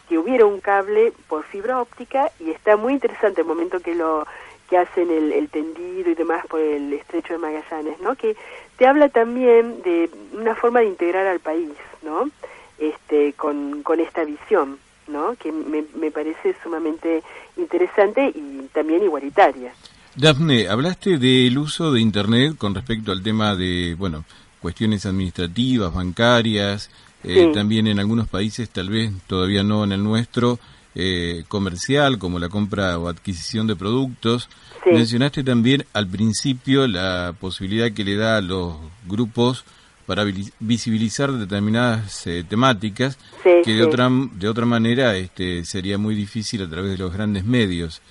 [0.09, 4.27] que hubiera un cable por fibra óptica y está muy interesante el momento que lo
[4.71, 8.15] que hacen el, tendido y demás por el estrecho de Magallanes, ¿no?
[8.17, 8.37] Que
[8.77, 11.73] te habla también de una forma de integrar al país,
[12.03, 12.31] ¿no?
[12.79, 14.79] Este, con, con esta visión.
[15.09, 15.35] ¿no?
[15.37, 17.23] Que me, me parece sumamente
[17.57, 19.73] interesante y también igualitaria.
[20.19, 24.25] Dafne, hablaste del uso de Internet con respecto al tema de, bueno,
[24.61, 26.91] cuestiones administrativas, bancarias,
[27.23, 30.59] eh, también en algunos países, tal vez todavía no en el nuestro,
[30.97, 34.49] eh, comercial, como la compra o adquisición de productos.
[34.87, 38.75] Mencionaste también al principio la posibilidad que le da a los
[39.07, 39.65] grupos
[40.05, 40.25] para
[40.59, 46.69] visibilizar determinadas eh, temáticas que de otra de otra manera este sería muy difícil a
[46.69, 48.03] través de los grandes medios.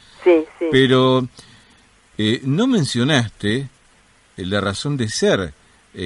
[0.72, 1.28] Pero
[2.18, 3.70] eh, no mencionaste
[4.38, 5.54] la razón de ser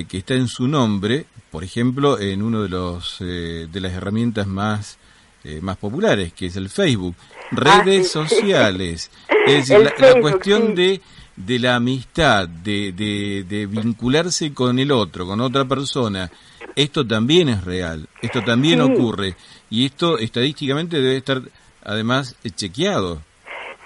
[0.08, 4.98] que está en su nombre, por ejemplo, en uno de los de las herramientas más
[5.44, 7.16] eh, más populares, que es el Facebook.
[7.52, 9.10] Ah, Redes sociales.
[9.48, 11.02] Es decir, la, cuestión de,
[11.36, 16.30] de la amistad, de, de, vincularse con el otro, con otra persona.
[16.76, 19.36] Esto también es real, esto también ocurre.
[19.72, 21.42] Y esto estadísticamente debe estar
[21.84, 23.24] además chequeado.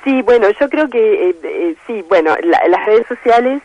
[0.06, 3.62] Sí, bueno, yo creo que eh, eh, sí, bueno, las redes sociales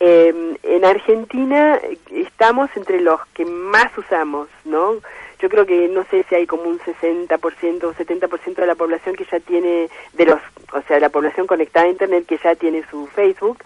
[0.00, 1.78] en Argentina
[2.10, 4.96] estamos entre los que más usamos, ¿no?
[5.42, 9.16] yo creo que no sé si hay como un 60% o 70% de la población
[9.16, 10.40] que ya tiene, de los,
[10.72, 13.58] o sea, la población conectada a Internet que ya tiene su Facebook,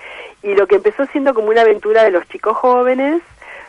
[0.42, 3.22] y lo que empezó siendo como una aventura de los chicos jóvenes,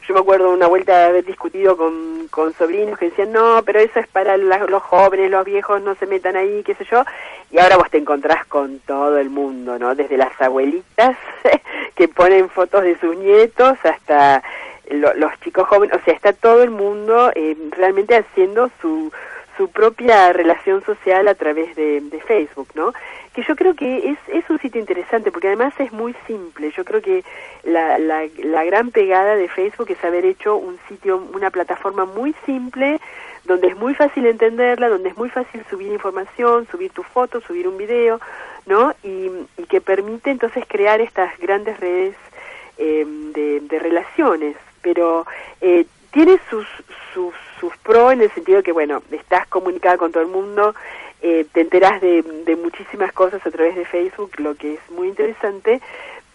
[0.08, 3.80] yo me acuerdo una vuelta de haber discutido con, con sobrinos que decían, no, pero
[3.80, 7.04] eso es para los jóvenes, los viejos no se metan ahí, qué sé yo,
[7.52, 9.96] y ahora vos te encontrás con todo el mundo, ¿no?
[9.96, 11.18] Desde las abuelitas
[11.96, 14.42] que ponen fotos de sus nietos hasta
[14.90, 19.12] los chicos jóvenes, o sea, está todo el mundo eh, realmente haciendo su,
[19.58, 22.94] su propia relación social a través de, Facebook, ¿no?
[23.34, 26.72] Que yo creo que es, es un sitio interesante porque además es muy simple.
[26.72, 27.24] Yo creo que
[27.64, 32.36] la, la, la gran pegada de Facebook es haber hecho un sitio, una plataforma muy
[32.46, 33.00] simple,
[33.46, 37.68] donde es muy fácil entenderla, donde es muy fácil subir información, subir tu foto, subir
[37.68, 38.20] un video,
[38.66, 38.94] ¿no?
[39.04, 42.16] Y, y que permite entonces crear estas grandes redes
[42.78, 44.56] eh, de, de relaciones
[44.88, 45.26] pero
[45.60, 46.66] eh, tiene sus,
[47.14, 50.76] sus, sus pros en el sentido que, bueno, estás comunicada con todo el mundo,
[51.22, 52.24] eh, te enteras de,
[52.62, 55.82] muchísimas cosas a través de Facebook, lo que es muy interesante,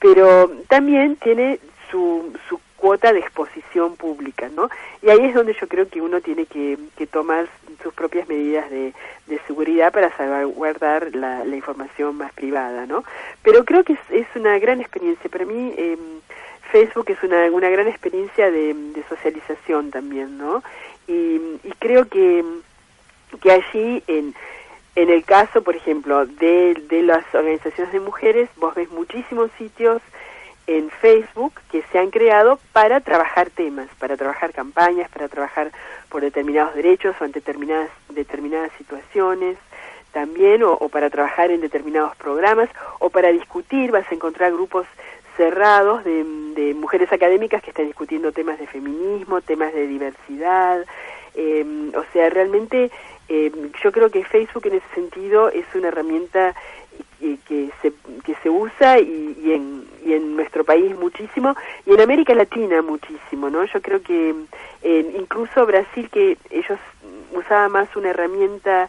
[0.01, 1.59] pero también tiene
[1.91, 4.68] su, su cuota de exposición pública, ¿no?
[5.03, 7.49] Y ahí es donde yo creo que uno tiene que, que tomar
[7.83, 8.93] sus propias medidas de,
[9.27, 13.05] de seguridad para salvaguardar la, la, información más privada, ¿no?
[13.43, 15.31] Pero creo que es, es una gran experiencia.
[15.31, 15.97] Para mí, eh,
[16.73, 18.75] Facebook es una, una gran experiencia de,
[19.09, 20.62] socialización también, ¿no?
[21.07, 22.44] Y, creo que,
[23.40, 24.34] que allí, en,
[24.94, 30.00] en el caso, por ejemplo, de, de las organizaciones de mujeres, vos ves muchísimos sitios
[30.66, 35.72] en Facebook que se han creado para trabajar temas, para trabajar campañas, para trabajar
[36.09, 39.57] por determinados derechos o en determinadas, determinadas situaciones
[40.12, 44.86] también, o para trabajar en determinados programas, o para discutir, vas a encontrar grupos
[45.43, 46.22] cerrados de,
[46.55, 50.84] de, mujeres académicas que están discutiendo temas de feminismo, temas de diversidad,
[51.34, 52.93] eh, o sea, realmente
[53.28, 53.51] eh,
[53.82, 56.55] yo creo que Facebook en ese sentido es una herramienta
[57.49, 57.93] que se,
[58.24, 62.82] que se usa y, y, en, y en nuestro país muchísimo y en América Latina
[62.82, 63.64] muchísimo, ¿no?
[63.64, 64.34] Yo creo que
[64.82, 66.78] eh, incluso Brasil, que ellos
[67.32, 68.88] usaban más una herramienta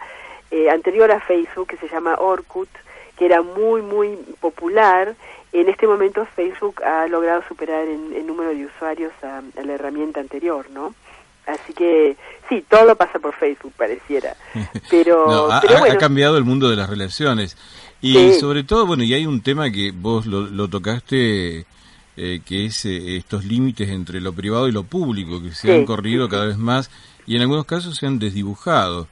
[0.51, 2.70] eh, anterior a Facebook que se llama Orkut,
[3.18, 5.16] que era muy, muy popular,
[5.51, 10.70] en este momento Facebook ha logrado superar en, número de usuarios a, la herramienta anterior,
[10.72, 10.95] ¿no?
[11.45, 12.16] Así que
[12.47, 14.36] sí, todo pasa por Facebook, pareciera.
[14.89, 17.57] Pero, ha, ha, cambiado el mundo de las relaciones.
[18.01, 21.66] Y sobre todo, bueno, y hay un tema que vos lo, tocaste,
[22.18, 25.86] eh, que es eh, estos límites entre lo privado y lo público, que se han
[25.86, 26.89] corrido cada vez más
[27.26, 29.07] y en algunos casos se han desdibujado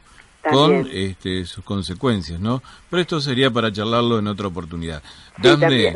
[0.49, 2.61] con este, sus consecuencias, ¿no?
[2.89, 5.03] Pero esto sería para charlarlo en otra oportunidad.
[5.37, 5.95] Dame,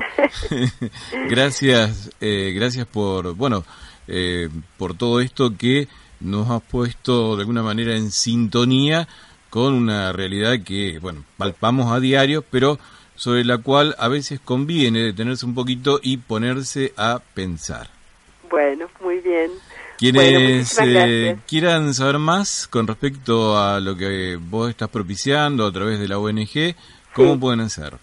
[1.29, 3.63] gracias, eh, gracias por, bueno,
[4.07, 5.87] eh, por todo esto que
[6.19, 9.07] nos ha puesto de alguna manera en sintonía
[9.49, 12.77] con una realidad que, bueno, palpamos a diario, pero
[13.15, 17.89] sobre la cual a veces conviene detenerse un poquito y ponerse a pensar.
[18.49, 19.51] Bueno, muy bien.
[19.97, 25.99] Quienes eh, quieran saber más con respecto a lo que vos estás propiciando a través
[25.99, 26.75] de la ONG,
[27.13, 27.93] ¿cómo pueden hacer?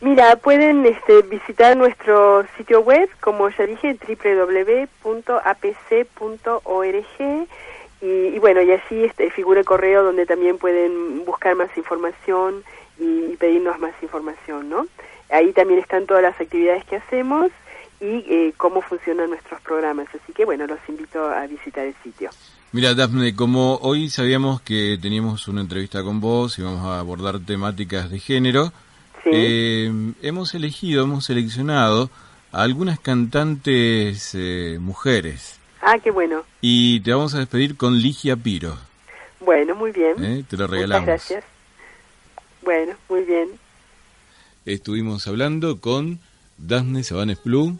[0.00, 5.24] Mira, pueden este, visitar nuestro sitio web, como ya dije, www.apc.org
[8.00, 12.64] y, y, bueno, y allí este, figura el correo donde también pueden buscar más información
[12.98, 14.86] y, y pedirnos más información, ¿no?
[15.30, 17.50] Ahí también están todas las actividades que hacemos
[18.00, 20.08] y eh, cómo funcionan nuestros programas.
[20.08, 22.30] Así que bueno, los invito a visitar el sitio.
[22.72, 27.38] Mira, Dafne, como hoy sabíamos que teníamos una entrevista con vos y vamos a abordar
[27.38, 28.72] temáticas de género,
[29.24, 29.90] eh,
[30.22, 32.10] hemos elegido, hemos seleccionado
[32.52, 35.60] a algunas cantantes eh, mujeres.
[35.80, 36.44] Ah, qué bueno.
[36.60, 38.76] Y te vamos a despedir con Ligia Piro.
[39.40, 40.24] Bueno, muy bien.
[40.24, 40.44] ¿Eh?
[40.48, 41.02] Te lo regalamos.
[41.02, 41.44] Muchas gracias.
[42.62, 43.50] Bueno, muy bien.
[44.64, 46.20] Estuvimos hablando con
[46.58, 47.78] Daphne Sabanes Plum,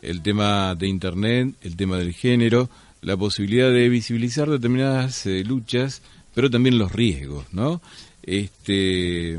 [0.00, 2.68] el tema de Internet, el tema del género,
[3.00, 6.02] la posibilidad de visibilizar determinadas eh, luchas,
[6.34, 7.80] pero también los riesgos, ¿no?
[8.22, 9.38] Este,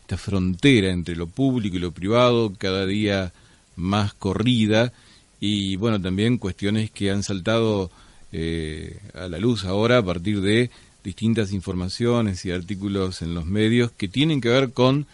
[0.00, 3.32] esta frontera entre lo público y lo privado cada día
[3.76, 4.92] más corrida
[5.40, 7.90] y bueno, también cuestiones que han saltado
[8.32, 10.70] eh, a la luz ahora a partir de
[11.04, 15.06] distintas informaciones y artículos en los medios que tienen que ver con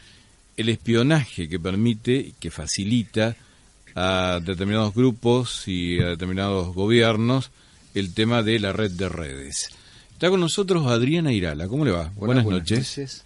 [0.57, 3.37] el espionaje que permite, que facilita
[3.95, 7.51] a determinados grupos y a determinados gobiernos
[7.95, 9.71] el tema de la red de redes.
[10.13, 11.69] Está con nosotros Adriana Irala.
[11.69, 12.13] ¿Cómo le va?
[12.17, 13.25] buenas, noches.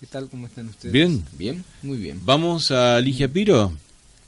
[0.00, 0.28] ¿Qué tal?
[0.28, 0.92] ¿Cómo están ustedes?
[0.92, 1.24] Bien.
[1.38, 2.20] Bien, muy bien.
[2.24, 3.72] Vamos a Ligia Piro.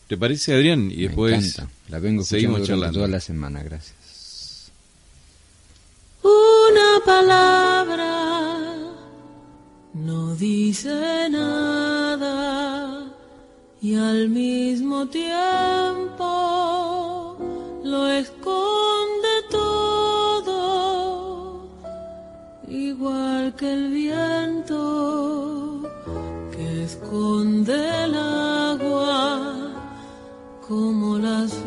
[0.07, 0.91] ¿Te parece, Adrián?
[0.91, 3.63] Y después La vengo seguimos charlando toda la semana.
[3.63, 4.71] Gracias.
[6.23, 8.05] Una palabra
[9.95, 12.04] no dice nada
[13.85, 16.25] y al mismo tiempo
[17.85, 18.65] lo esconde
[22.69, 25.83] igual que el viento
[26.53, 27.75] que esconde
[28.05, 29.73] el agua,
[30.67, 31.64] como las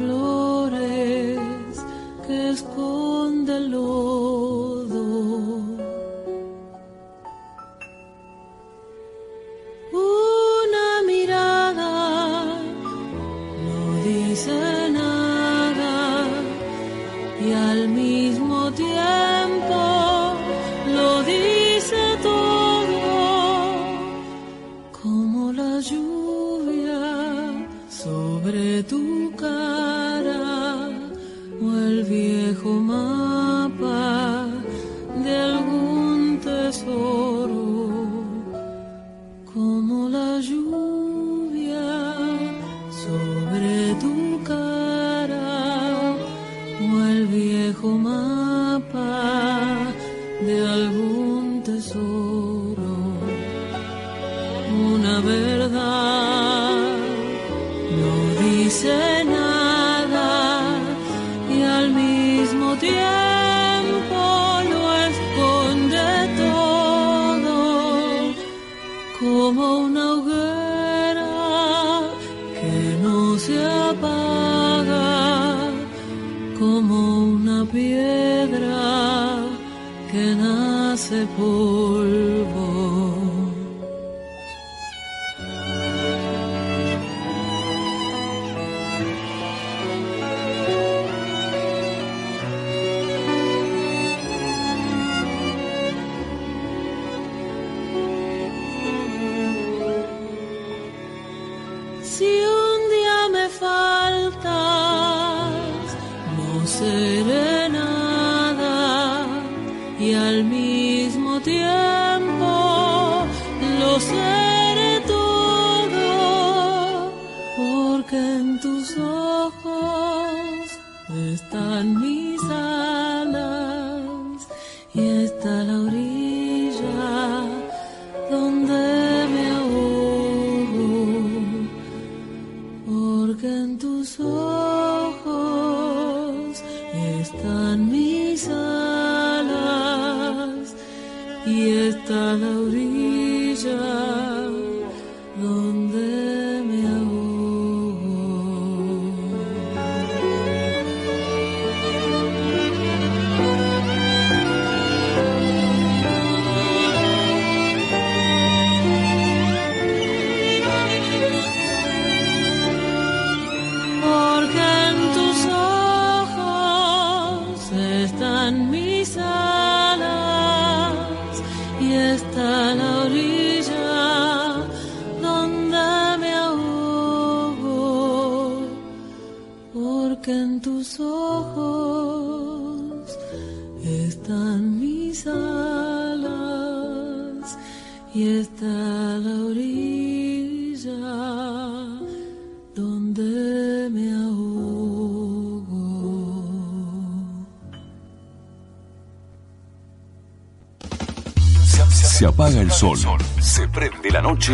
[202.77, 202.99] sol,
[203.41, 204.53] se prende la noche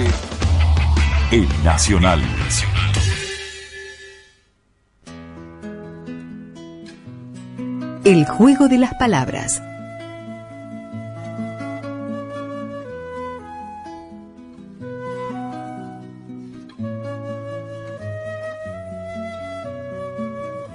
[1.29, 2.21] en Nacional.
[8.05, 9.61] El juego de las palabras.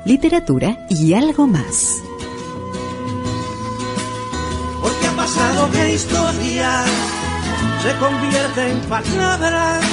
[0.04, 1.96] Literatura y algo más.
[4.82, 6.84] Porque ha pasado que historia
[7.82, 9.84] se convierte en palabras.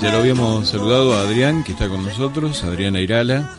[0.00, 3.50] Ya lo habíamos saludado a Adrián, que está con nosotros, Adrián Airala.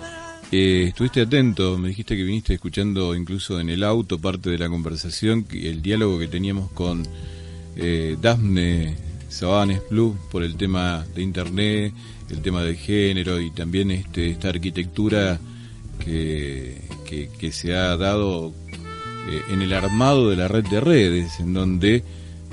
[0.52, 4.70] Eh, estuviste atento, me dijiste que viniste escuchando incluso en el auto parte de la
[4.70, 7.06] conversación, el diálogo que teníamos con
[7.76, 8.96] eh, Dafne
[9.30, 11.94] Sabanes Plus por el tema de internet,
[12.30, 15.40] el tema de género y también este, esta arquitectura
[16.00, 18.54] que se ha dado
[19.30, 22.02] eh, en el armado de la red de redes, en donde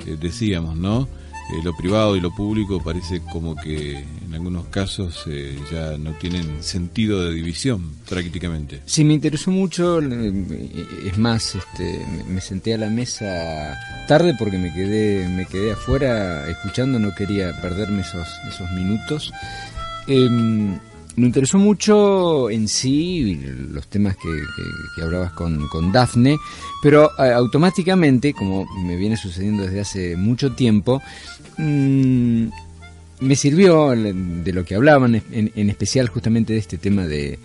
[0.05, 1.07] eh, decíamos, ¿no?
[1.51, 6.11] Eh, lo privado y lo público parece como que en algunos casos eh, ya no
[6.13, 8.81] tienen sentido de división prácticamente.
[8.87, 13.77] Sí, me interesó mucho, eh, es más, este, me- senté a la mesa
[14.07, 19.31] tarde porque me quedé, me quedé afuera escuchando, no quería perderme esos, esos minutos.
[20.07, 20.79] Em,
[21.17, 23.39] me interesó mucho en sí
[23.71, 24.29] los temas que,
[25.01, 26.37] hablabas con, con Dafne,
[26.81, 31.01] pero eh, automáticamente, como me viene sucediendo desde hace mucho tiempo,
[31.57, 32.47] mm,
[33.21, 37.39] me sirvió de lo que hablaban, en, especial justamente de este tema de,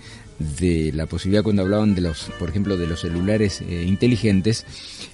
[0.60, 4.66] de la posibilidad cuando hablaban de los, por ejemplo, de los celulares eh, inteligentes,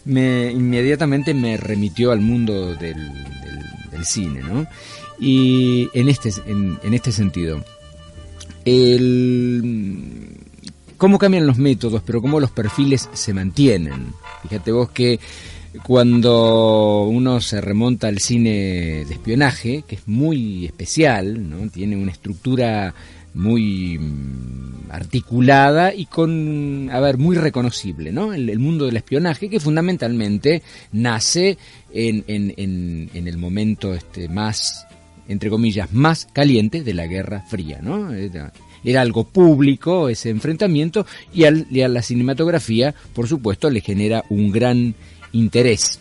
[0.07, 2.97] me inmediatamente me remitió al mundo del
[4.03, 4.67] cine, ¿no?
[5.19, 7.65] Y en este, en, en este sentido,
[8.67, 9.63] el,
[10.99, 14.13] cómo cambian los métodos, pero cómo los perfiles se mantienen.
[14.43, 15.19] Fíjate vos que
[15.83, 21.71] cuando uno se remonta al cine de espionaje, que es muy especial, ¿no?
[21.71, 22.95] tiene una estructura
[23.35, 28.33] muy mm, articulada y con, a ver, muy reconocible, ¿no?
[28.33, 30.63] El, el mundo del espionaje que fundamentalmente
[30.93, 31.59] nace
[31.93, 34.87] en, en, en, en el momento este, más,
[35.29, 38.13] entre comillas, más caliente de la Guerra Fría, ¿no?
[38.13, 38.53] Era,
[39.01, 44.95] algo público ese enfrentamiento y, a la cinematografía, por supuesto, le genera un gran
[45.33, 45.99] interés.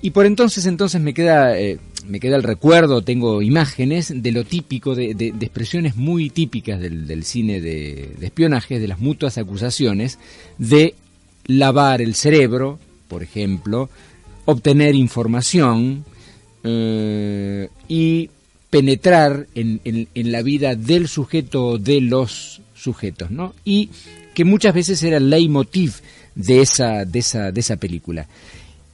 [0.00, 4.44] Y por entonces, entonces me queda, eh, me queda el recuerdo, tengo imágenes de lo
[4.44, 10.20] típico, de, expresiones muy típicas del, cine de, de espionaje, de las mutuas acusaciones,
[10.58, 10.94] de
[11.46, 12.78] lavar el cerebro,
[13.08, 13.90] por ejemplo,
[14.44, 16.04] obtener información
[16.62, 18.30] eh, y
[18.78, 23.54] penetrar en, en- la vida del sujeto o de los sujetos, ¿no?
[23.64, 23.90] Y
[24.34, 25.92] que muchas veces era el leitmotiv
[26.34, 28.26] de esa, de esa, de esa película.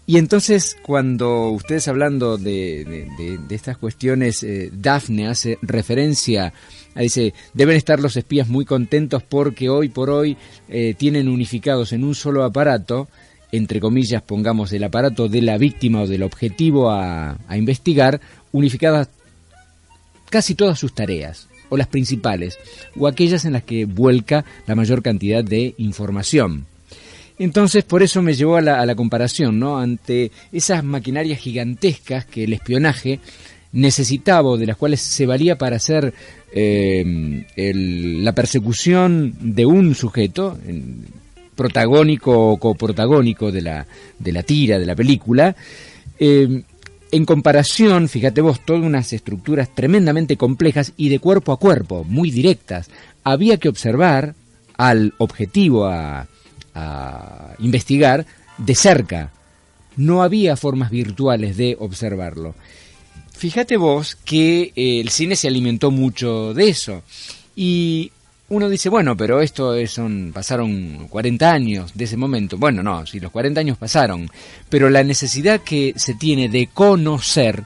[0.07, 3.09] Y entonces, cuando ustedes hablando de,
[3.49, 6.53] de- estas cuestiones, eh, Daphne hace referencia
[6.95, 10.37] a, dice, deben estar los espías muy contentos porque hoy por hoy
[10.69, 13.09] eh, tienen unificados en un solo aparato,
[13.51, 18.21] entre comillas, pongamos el aparato de la víctima o del objetivo a, a investigar,
[18.53, 19.09] unificadas
[20.31, 22.59] casi todas sus tareas, o las principales,
[22.97, 26.67] o aquellas en las que vuelca la mayor cantidad de información.
[27.39, 29.79] Entonces, por eso me llevó a la, comparación, ¿no?
[29.79, 33.19] Ante esas maquinarias gigantescas que el espionaje
[33.73, 36.13] necesitaba, o de las cuales se valía para hacer
[36.53, 40.59] eh, la persecución de un sujeto,
[41.57, 43.87] protagónico o coprotagónico de la,
[44.19, 45.57] de la tira, de la película,
[46.19, 46.63] eh,
[47.13, 52.31] en comparación, fíjate vos, todas unas estructuras tremendamente complejas y de cuerpo a cuerpo, muy
[52.31, 52.89] directas.
[53.25, 54.35] Había que observar
[54.77, 56.29] al objetivo a,
[56.75, 58.27] a investigar
[58.59, 59.33] de cerca.
[59.97, 62.55] No había formas virtuales de observarlo.
[63.41, 67.03] Fíjate vos que eh, el cine se alimentó mucho de eso.
[67.57, 68.13] Y
[68.51, 72.59] uno dice, bueno, pero esto es- son, pasaron 40 años de ese momento.
[72.59, 74.31] Bueno, no, si los 40 años pasaron,
[74.69, 77.65] pero la necesidad que se tiene de conocer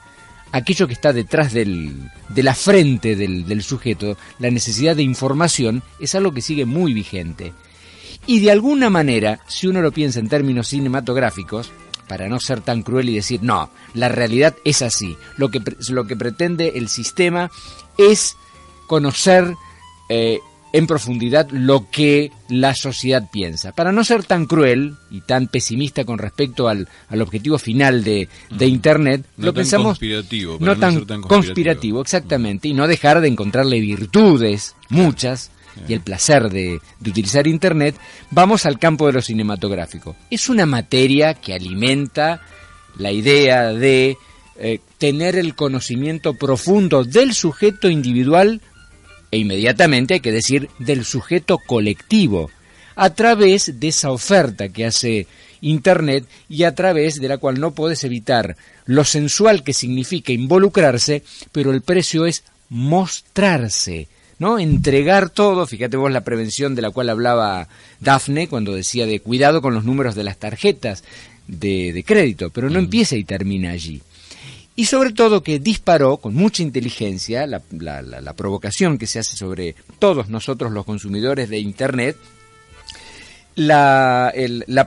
[0.53, 5.82] aquello que está detrás del, de la frente del, del sujeto, la necesidad de información,
[5.99, 7.53] es algo que sigue muy vigente.
[8.26, 11.72] Y de alguna manera, si uno lo piensa en términos cinematográficos,
[12.09, 15.16] para no ser tan cruel y decir, no, la realidad es así.
[15.39, 17.51] Lo que, lo que pretende el sistema
[17.99, 18.37] es
[18.87, 19.55] conocer
[20.11, 20.39] eh,
[20.75, 23.70] en profundidad lo que la sociedad piensa.
[23.70, 28.29] Para no ser tan cruel y tan pesimista con respecto al, al objetivo final de,
[28.51, 31.29] de Internet, No lo tan pensamos conspirativo, no no tan, ser tan conspirativo.
[31.29, 35.53] conspirativo, exactamente, y no dejar de encontrarle virtudes, muchas,
[35.89, 37.95] y el placer de, de utilizar Internet,
[38.33, 40.16] vamos al campo de lo cinematográfico.
[40.29, 42.43] Es una materia que alimenta
[42.99, 44.16] la idea de
[44.57, 48.61] eh, tener el conocimiento profundo del sujeto individual
[49.35, 52.53] e inmediatamente hay que decir del sujeto colectivo
[52.95, 55.26] a través de esa oferta que hace
[55.61, 58.57] Internet y a través de la cual no puedes evitar
[58.87, 64.07] lo sensual que significa involucrarse, pero el precio es mostrarse,
[64.39, 64.61] ¿no?
[64.61, 67.66] Entregar todo, fíjate vos la prevención de la cual hablaba
[67.99, 71.03] Dafne cuando decía de cuidado con los números de las tarjetas
[71.49, 74.01] de, de crédito, pero no empieza y termina allí.
[74.77, 79.77] Y sobre todo que disparó con mucha inteligencia la, la, provocación que se hace sobre
[79.99, 82.16] todos nosotros los consumidores de Internet,
[83.55, 84.33] la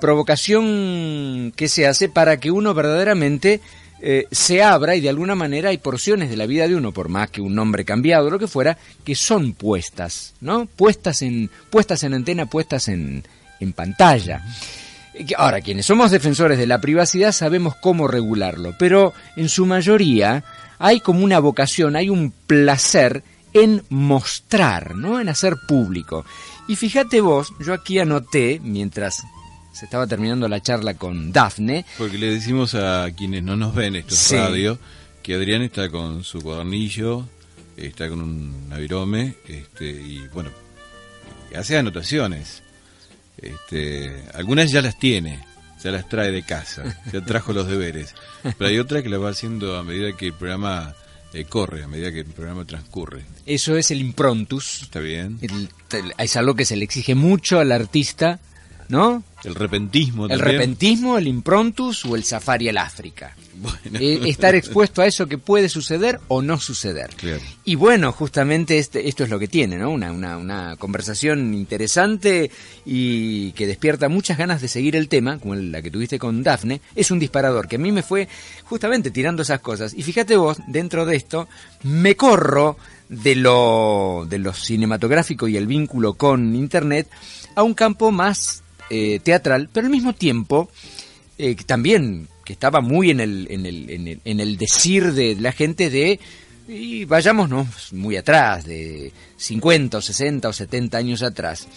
[0.01, 3.61] provocación que se hace para que uno verdaderamente
[3.99, 7.09] eh, se abra y de alguna manera hay porciones de la vida de uno, por
[7.09, 10.67] más que un nombre cambiado o lo que fuera, que son puestas, ¿no?
[10.67, 13.23] Puestas en, puestas en antena, puestas en,
[13.59, 14.43] en pantalla.
[15.38, 20.43] Ahora, quienes somos defensores de la privacidad sabemos cómo regularlo, pero en su mayoría
[20.80, 25.20] hay como una vocación, hay un placer en mostrar, ¿no?
[25.20, 26.26] En hacer público.
[26.68, 29.24] Y fíjate vos, yo aquí anoté, mientras
[29.74, 31.86] se estaba terminando la charla con Dafne.
[31.97, 34.80] Porque le decimos a quienes no nos ven esto es radio
[35.28, 37.28] que Adrián está con su cuadernillo,
[37.76, 40.51] está con un avirome, este, y bueno,
[41.53, 42.63] hace anotaciones.
[43.38, 45.39] Este, algunas ya las tiene,
[45.83, 48.15] ya las trae de casa, ya trajo los deberes,
[48.57, 50.95] pero hay otras que las va haciendo a medida que el programa
[51.33, 53.23] eh, corre, a medida que el programa transcurre.
[53.45, 54.81] Eso es el improntus.
[54.81, 55.39] Está bien.
[56.17, 58.39] es algo que se le exige mucho al artista
[58.89, 59.23] ¿no?
[59.47, 60.27] El repentismo.
[60.27, 63.33] El repentismo, el improntus o el safari al África.
[63.93, 67.09] Eh, estar expuesto a eso que puede suceder o no suceder.
[67.63, 69.89] Y bueno, justamente este, esto es lo que tiene, ¿no?
[69.89, 72.51] Una, una, una, conversación interesante
[72.85, 76.81] y que despierta muchas ganas de seguir el tema, como la que tuviste con Dafne.
[76.93, 78.27] Es un disparador que a mí me fue
[78.65, 79.93] justamente tirando esas cosas.
[79.93, 81.47] Y fíjate vos, dentro de esto,
[81.83, 82.77] me corro
[83.07, 87.07] de lo, de lo cinematográfico y el vínculo con Internet
[87.55, 90.69] a un campo más eh, teatral, pero al mismo tiempo
[91.38, 95.35] eh, también que estaba muy en el, en el, en el, en el decir de
[95.35, 96.19] la gente de,
[96.67, 101.67] y vayámonos muy atrás, de 50 o 60 o 70 años atrás.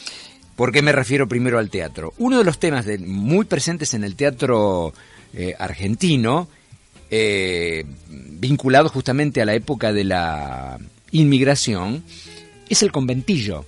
[0.54, 2.14] ¿Por qué me refiero primero al teatro?
[2.18, 4.92] Uno de los temas de, muy presentes en el teatro
[5.34, 6.48] eh, argentino,
[8.08, 10.78] vinculado justamente a la época de la
[11.10, 12.04] inmigración,
[12.68, 13.64] es el conventillo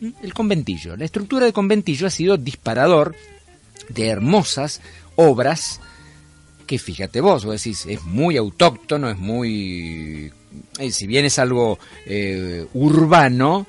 [0.00, 0.96] el conventillo.
[0.96, 3.14] La estructura del conventillo ha sido disparador
[3.88, 4.80] de hermosas
[5.16, 5.80] obras
[6.68, 10.30] que fíjate vos, vos decís, es muy autóctono, es muy...
[10.78, 13.66] Eh, si bien es algo eh, urbano,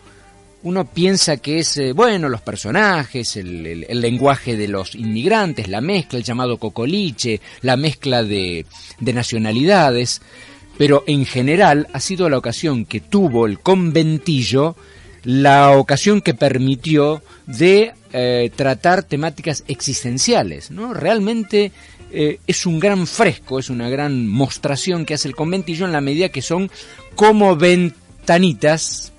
[0.64, 6.20] uno piensa que es, eh, bueno, los personajes, el, lenguaje de los inmigrantes, la mezcla,
[6.20, 8.66] el llamado cocoliche, la mezcla de,
[9.00, 10.22] de nacionalidades,
[10.78, 14.76] pero en general ha sido la ocasión que tuvo el conventillo
[15.24, 20.72] la ocasión que permitió de eh, tratar temáticas existenciales.
[20.72, 20.94] ¿no?
[20.94, 21.72] Realmente
[22.12, 26.02] eh, es un gran fresco, es una gran mostración que hace el conventillo en la
[26.02, 26.72] medida que son
[27.16, 29.12] como ventanitas,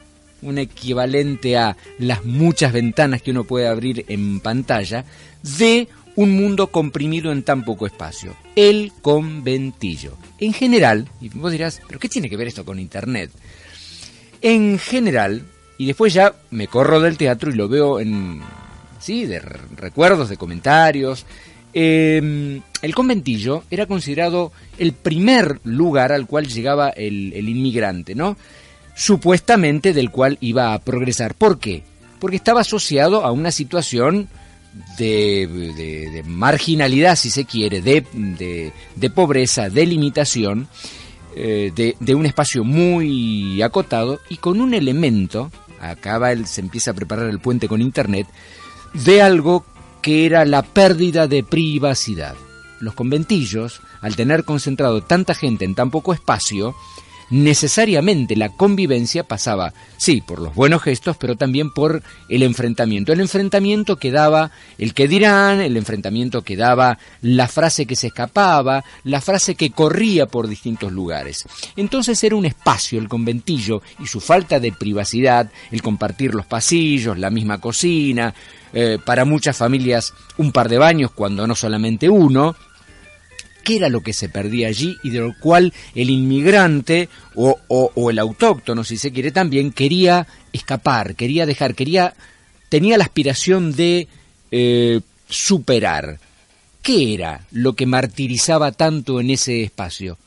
[0.43, 5.05] un equivalente a las muchas ventanas que uno puede abrir en pantalla,
[5.59, 8.35] de un mundo comprimido en tan poco espacio.
[8.57, 10.17] El conventillo.
[10.39, 13.31] En general, y vos dirás, ¿pero qué tiene que ver esto con Internet?
[14.43, 15.45] En general,
[15.81, 18.43] y después ya me corro del teatro y lo veo en,
[18.99, 21.25] sí, de recuerdos, de comentarios.
[21.73, 28.37] Em, el conventillo era considerado el primer lugar al cual llegaba el, inmigrante, ¿no?
[28.95, 31.35] Supuestamente del cual iba a progresar.
[31.35, 31.83] ¿Por qué?
[32.19, 34.29] Porque estaba asociado a una situación
[34.99, 38.05] de, marginalidad, si se quiere, de,
[38.97, 40.69] de pobreza, de limitación,
[41.37, 46.95] eh, de, un espacio muy acotado y con un elemento acaba él se empieza a
[46.95, 48.27] preparar el puente con Internet,
[48.93, 49.65] de algo
[50.03, 52.37] que era la pérdida de privacidad.
[52.81, 56.75] Los conventillos, al tener concentrado tanta gente en tan poco espacio,
[57.31, 63.13] necesariamente la convivencia pasaba, sí, por los buenos gestos, pero también por el enfrentamiento.
[63.13, 68.09] El enfrentamiento que daba el que dirán, el enfrentamiento que daba la frase que se
[68.09, 71.45] escapaba, la frase que corría por distintos lugares.
[71.77, 77.19] Entonces era un espacio el conventillo y su falta de privacidad, el compartir los pasillos,
[77.19, 78.35] la misma cocina,
[78.73, 82.55] eh, para muchas familias un par de baños cuando no solamente uno,
[83.61, 88.19] qué era lo que se perdía allí y de lo cual el inmigrante o, el
[88.19, 92.15] autóctono, si se quiere también, quería escapar, quería dejar, quería,
[92.69, 94.09] tenía la aspiración de
[94.51, 96.19] eh, superar.
[96.83, 100.19] ¿Qué era lo que martirizaba tanto en ese espacio?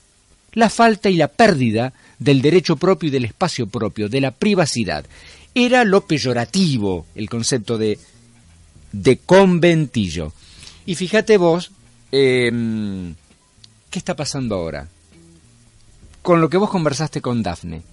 [0.54, 5.06] La falta y la pérdida del derecho propio y del espacio propio, de la privacidad.
[5.56, 8.00] Era lo peyorativo el concepto de,
[8.92, 10.32] de conventillo.
[10.86, 11.72] Y fíjate vos,
[12.12, 13.16] em,
[13.94, 14.88] ¿qué está pasando ahora?
[16.24, 17.84] Con lo que vos conversaste con Dafne,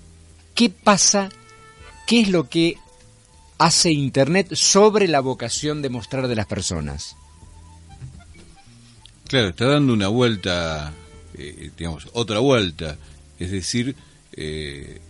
[0.54, 1.28] ¿qué pasa?
[2.06, 2.78] ¿Qué es lo que
[3.58, 7.16] hace Internet sobre la vocación de mostrar de las personas?
[9.28, 10.90] Claro, está dando una vuelta,
[11.34, 12.96] eh, digamos, otra vuelta,
[13.38, 13.94] es decir,
[14.32, 15.02] eh,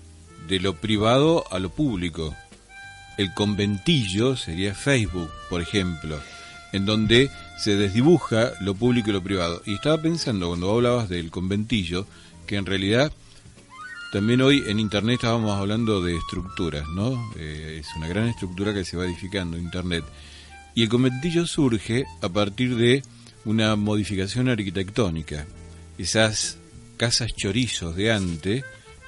[0.49, 2.35] de lo privado a lo público.
[3.17, 6.21] El conventillo sería Facebook, por ejemplo,
[6.73, 9.63] en donde se desdibuja lo público y lo privado.
[9.67, 12.07] Y estaba pensando, cuando hablabas del conventillo,
[12.47, 13.13] que en realidad
[14.13, 17.33] también hoy en Internet estábamos hablando de estructuras, ¿no?
[17.37, 20.05] Eh, es una gran estructura que se va edificando Internet.
[20.75, 23.03] Y el conventillo surge a partir de
[23.45, 25.47] una modificación arquitectónica.
[25.99, 26.59] Esas
[26.97, 28.65] casas chorizos de antes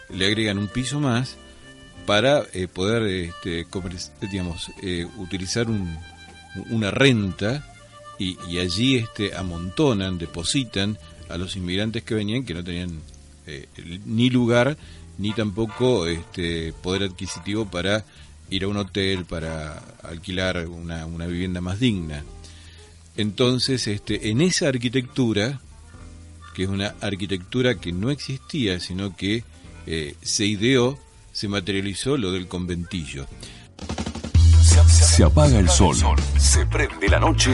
[0.09, 1.37] le agregan un piso más
[2.07, 3.67] para eh, poder este,
[4.31, 5.67] digamos, eh, utilizar
[6.71, 7.69] una renta
[8.19, 10.99] y, allí este, amontonan, depositan
[11.29, 13.01] a los inmigrantes que venían que no tenían
[13.47, 13.67] eh,
[14.07, 14.77] ni lugar
[15.19, 18.05] ni tampoco este, poder adquisitivo para
[18.51, 22.23] ir a un hotel, para alquilar una, una vivienda más digna.
[23.17, 25.61] Entonces, este, en esa arquitectura,
[26.55, 29.45] que es una arquitectura que no existía, sino que
[29.87, 30.99] eh, se ideó,
[31.33, 33.27] se materializó lo del conventillo.
[35.15, 35.95] Se apaga el sol,
[36.39, 37.51] se prende la noche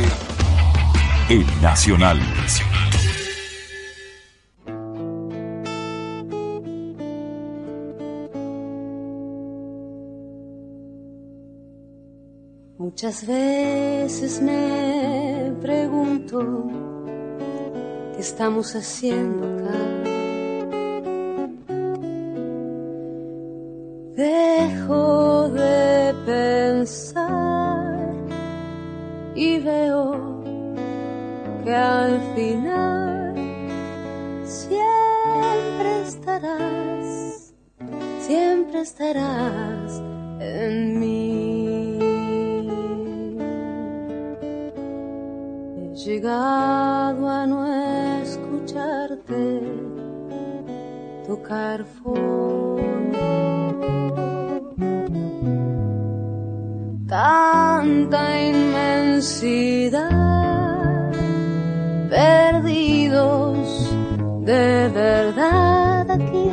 [1.28, 2.20] en Nacional.
[12.78, 16.62] Muchas veces me pregunto
[18.14, 19.78] qué estamos haciendo acá.
[24.14, 25.17] Dejo de
[29.34, 30.42] y veo
[31.64, 33.34] que al final
[34.44, 37.54] siempre estarás,
[38.20, 40.02] siempre estarás
[40.40, 41.48] en mí.
[46.08, 47.66] llegado a no
[48.22, 49.60] escucharte
[51.26, 52.67] tocar fondo.
[57.08, 60.10] Tanta inmensidad,
[62.10, 63.96] perdidos
[64.44, 66.50] de verdad aquí.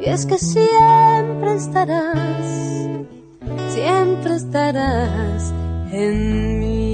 [0.00, 2.88] Y es que siempre estarás,
[3.68, 5.52] siempre estarás
[5.92, 6.87] en mí.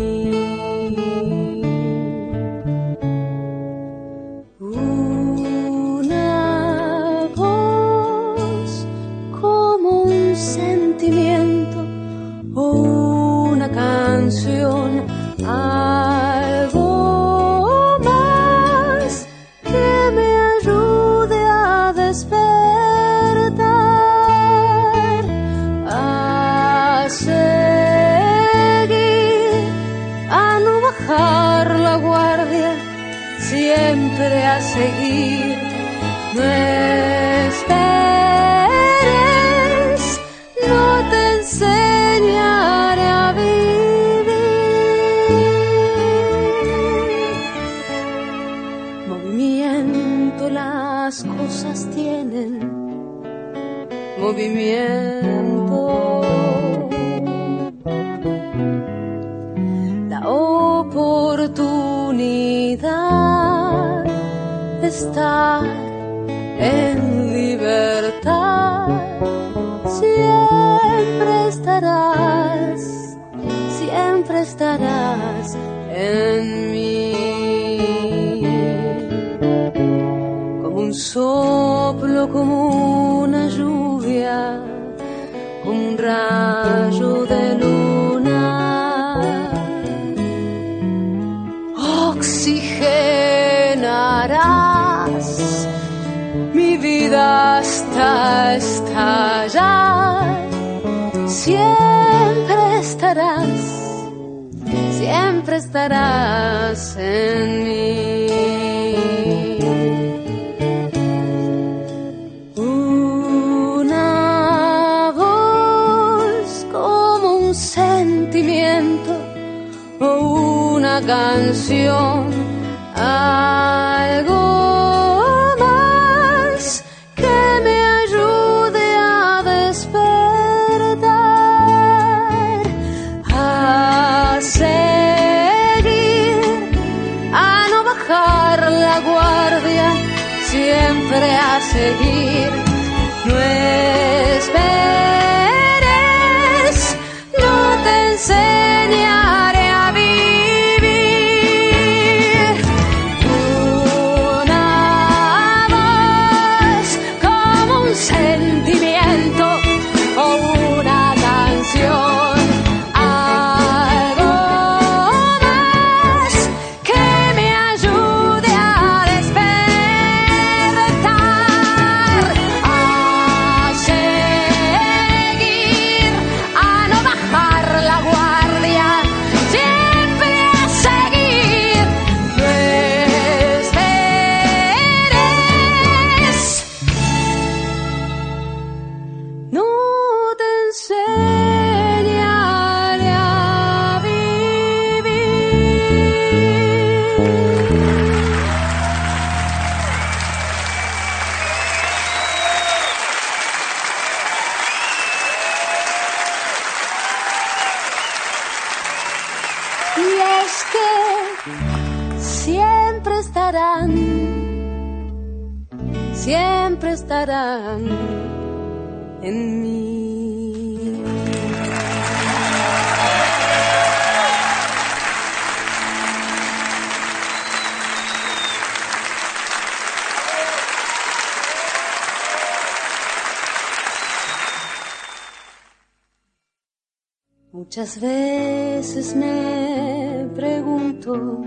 [238.01, 241.43] Veces me pregunto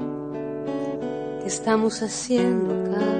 [1.42, 3.17] qué estamos haciendo acá.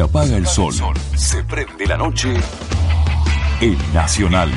[0.00, 0.72] Se apaga el sol,
[1.14, 2.34] se prende la noche
[3.60, 4.50] en Nacional.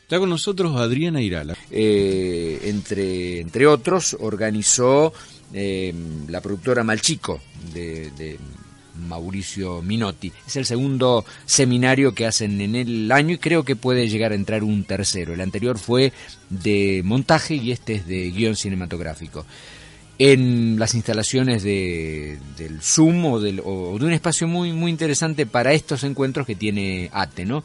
[0.00, 1.54] Está con nosotros Adriana Irala.
[1.70, 5.12] Eh, entre, entre otros, organizó
[5.52, 5.92] eh,
[6.28, 7.42] la productora Malchico
[7.74, 8.38] de, de
[9.06, 10.32] Mauricio Minotti.
[10.46, 14.36] Es el segundo seminario que hacen en el año y creo que puede llegar a
[14.36, 15.34] entrar un tercero.
[15.34, 16.14] El anterior fue
[16.48, 19.44] de montaje y este es de guion cinematográfico.
[20.18, 25.44] En las instalaciones de, del Zoom o, del, o de un espacio muy, muy interesante
[25.44, 27.62] para estos encuentros que tiene ATE, ¿no?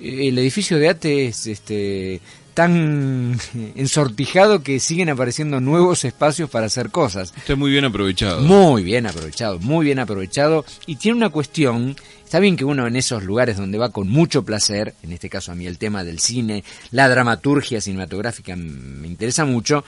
[0.00, 2.22] El edificio de ATE es este,
[2.54, 3.38] tan
[3.74, 7.32] ensortijado que siguen apareciendo nuevos espacios para hacer cosas.
[7.36, 8.42] Está muy bien aprovechado.
[8.42, 10.64] Muy bien aprovechado, muy bien aprovechado.
[10.86, 14.42] Y tiene una cuestión, está bien que uno en esos lugares donde va con mucho
[14.42, 19.44] placer, en este caso a mí el tema del cine, la dramaturgia cinematográfica me interesa
[19.44, 19.84] mucho,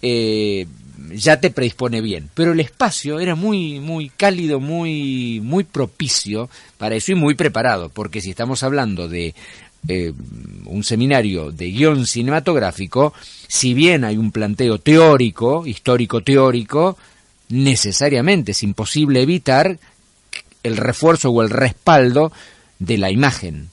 [0.00, 0.66] eh,
[1.10, 2.30] ya te predispone bien.
[2.34, 6.48] Pero el espacio era muy, muy cálido, muy, muy propicio
[6.78, 9.34] para eso y muy preparado, porque si estamos hablando de
[9.88, 10.12] eh,
[10.66, 13.12] un seminario de guion cinematográfico,
[13.48, 16.96] si bien hay un planteo teórico, histórico teórico,
[17.48, 19.78] necesariamente es imposible evitar
[20.62, 22.32] el refuerzo o el respaldo
[22.78, 23.71] de la imagen.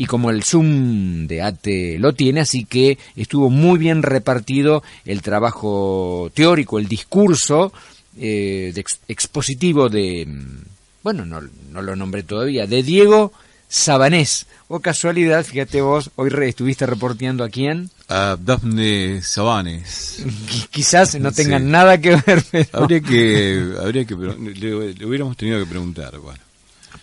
[0.00, 5.22] Y como el Zoom de ATE lo tiene, así que estuvo muy bien repartido el
[5.22, 7.72] trabajo teórico, el discurso
[8.16, 10.58] eh, de ex- expositivo de, mm,
[11.02, 11.40] bueno, no,
[11.72, 13.32] no lo nombré todavía, de Diego
[13.68, 14.46] Sabanés.
[14.68, 17.90] O casualidad, fíjate vos, hoy re- estuviste reporteando a quién.
[18.08, 20.24] A Dafne Sabanes.
[20.48, 21.68] Qui- Quizás no tengan Sí.
[21.70, 22.68] nada que ver, pero...
[22.72, 26.40] Habría que, habría que, le, le hubiéramos tenido que preguntar, bueno.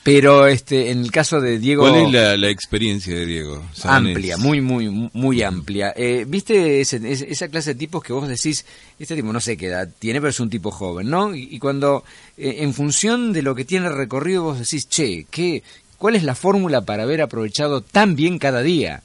[0.06, 1.82] Pero este, en el caso de Diego...
[1.90, 3.66] ¿Cuál es la, la experiencia de Diego?
[3.86, 5.94] Amplia, muy, muy, muy amplia.
[5.98, 8.68] Eh, ¿Viste ese- esa clase de tipos que vos decís,
[9.00, 11.34] este tipo no sé qué edad tiene, pero es un tipo joven, ¿no?
[11.34, 12.04] Y, y cuando,
[12.38, 15.64] eh, en función de lo que tiene recorrido, vos decís, che, ¿qué,
[15.98, 19.02] ¿cuál es la fórmula para haber aprovechado tan bien cada día?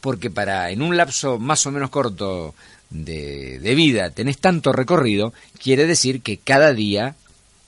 [0.00, 2.54] Porque para, en un lapso más o menos corto
[2.90, 7.16] de, de vida, tenés tanto recorrido, quiere decir que cada día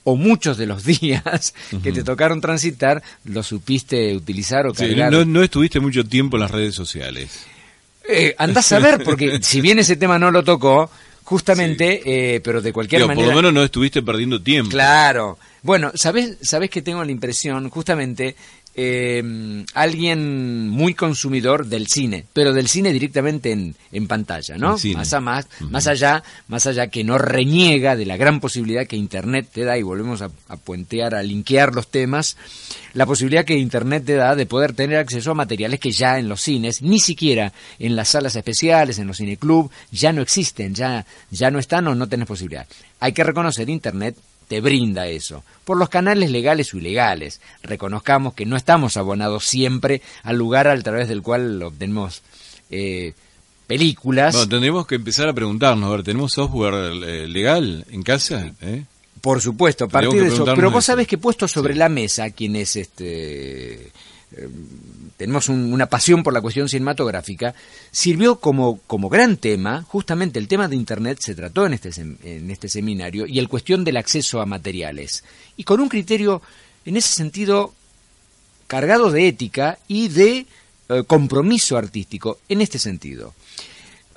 [0.08, 1.52] o muchos de los días
[1.82, 5.10] que te tocaron transitar, lo supiste utilizar o Sí, cargar.
[5.12, 7.40] no, no estuviste mucho tiempo en las redes sociales.
[8.08, 10.88] Eh, andás a ver, porque si bien ese tema no lo tocó,
[11.24, 12.02] justamente,
[12.36, 13.26] eh, pero de cualquier Digo, manera...
[13.26, 14.70] por lo menos no estuviste perdiendo tiempo.
[14.70, 15.38] Claro.
[15.62, 18.36] Bueno, ¿sabes, sabes que tengo la impresión, justamente,
[18.78, 24.76] eh, alguien muy consumidor del cine, pero del cine directamente en, en pantalla, ¿no?
[24.94, 28.96] Más, a más, más allá, más allá que no reniega de la gran posibilidad que
[28.96, 32.36] Internet te da, y volvemos a, a puentear, a linkear los temas,
[32.92, 36.28] la posibilidad que Internet te da de poder tener acceso a materiales que ya en
[36.28, 41.06] los cines, ni siquiera en las salas especiales, en los cineclub, ya no existen, ya,
[41.30, 42.66] ya no están o no tenés posibilidad.
[43.00, 44.16] Hay que reconocer Internet
[44.48, 47.40] te brinda eso, por los canales legales o ilegales.
[47.62, 52.22] Reconozcamos que no estamos abonados siempre al lugar a través del cual obtenemos
[52.70, 53.14] eh,
[53.66, 54.34] películas.
[54.34, 58.52] Bueno, tendremos que empezar a preguntarnos, a ver, ¿tenemos software eh, legal en casa?
[58.60, 58.84] ¿Eh?
[59.20, 60.44] Por supuesto, a partir de eso.
[60.44, 60.92] Pero vos eso.
[60.92, 63.90] sabés que puesto sobre la mesa, quienes este,
[64.36, 64.48] eh,
[65.16, 67.54] tenemos un- una pasión por la cuestión cinematográfica,
[67.90, 72.50] sirvió como, como gran tema, justamente el tema de Internet se trató en este, en
[72.50, 75.24] este seminario, y el cuestión del acceso a materiales.
[75.56, 76.42] Y con un criterio,
[76.84, 77.72] en ese sentido,
[78.66, 80.46] cargado de ética y de
[80.88, 83.34] eh, compromiso artístico, en este sentido.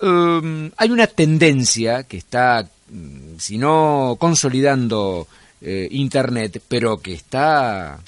[0.01, 5.27] Um, hay una tendencia que está, mm, si no consolidando
[5.61, 7.99] eh, Internet, pero que está,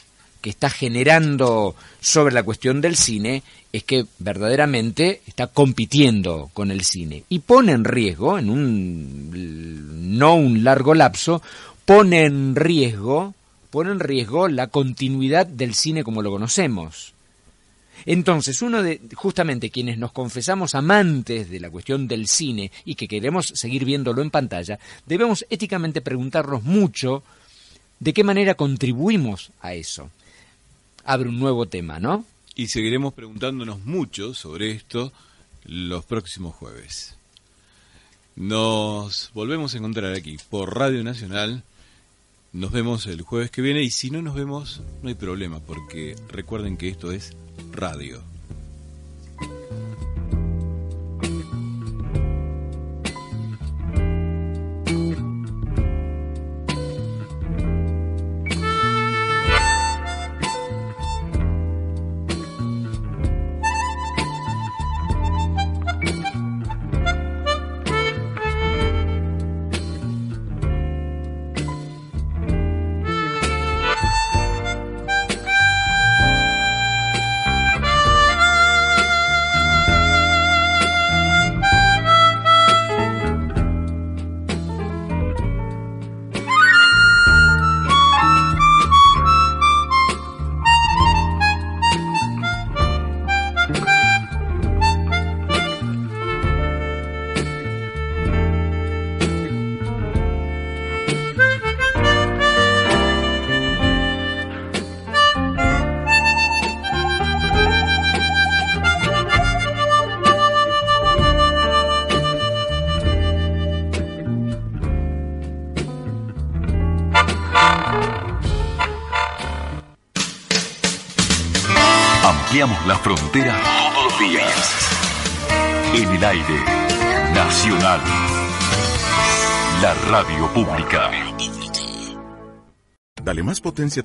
[0.42, 6.84] que está generando sobre la cuestión del cine, es que verdaderamente está compitiendo con el
[6.84, 11.42] cine y pone en riesgo, en un no un largo lapso,
[11.86, 13.34] pone en riesgo,
[13.70, 17.14] pone en riesgo la continuidad del cine como lo conocemos.
[18.06, 23.08] Entonces, uno de justamente quienes nos confesamos amantes de la cuestión del cine y que
[23.08, 27.24] queremos seguir viéndolo en pantalla, debemos éticamente preguntarnos mucho
[28.00, 30.10] de qué manera contribuimos a eso.
[31.04, 32.26] Abre un nuevo tema, ¿no?
[32.56, 35.12] Y seguiremos preguntándonos mucho sobre esto
[35.66, 37.16] los próximos jueves.
[38.36, 41.64] Nos volvemos a encontrar aquí por Radio Nacional.
[42.54, 46.16] Nos vemos el jueves que viene y si no nos vemos no hay problema porque
[46.30, 47.36] recuerden que esto es
[47.72, 48.31] radio.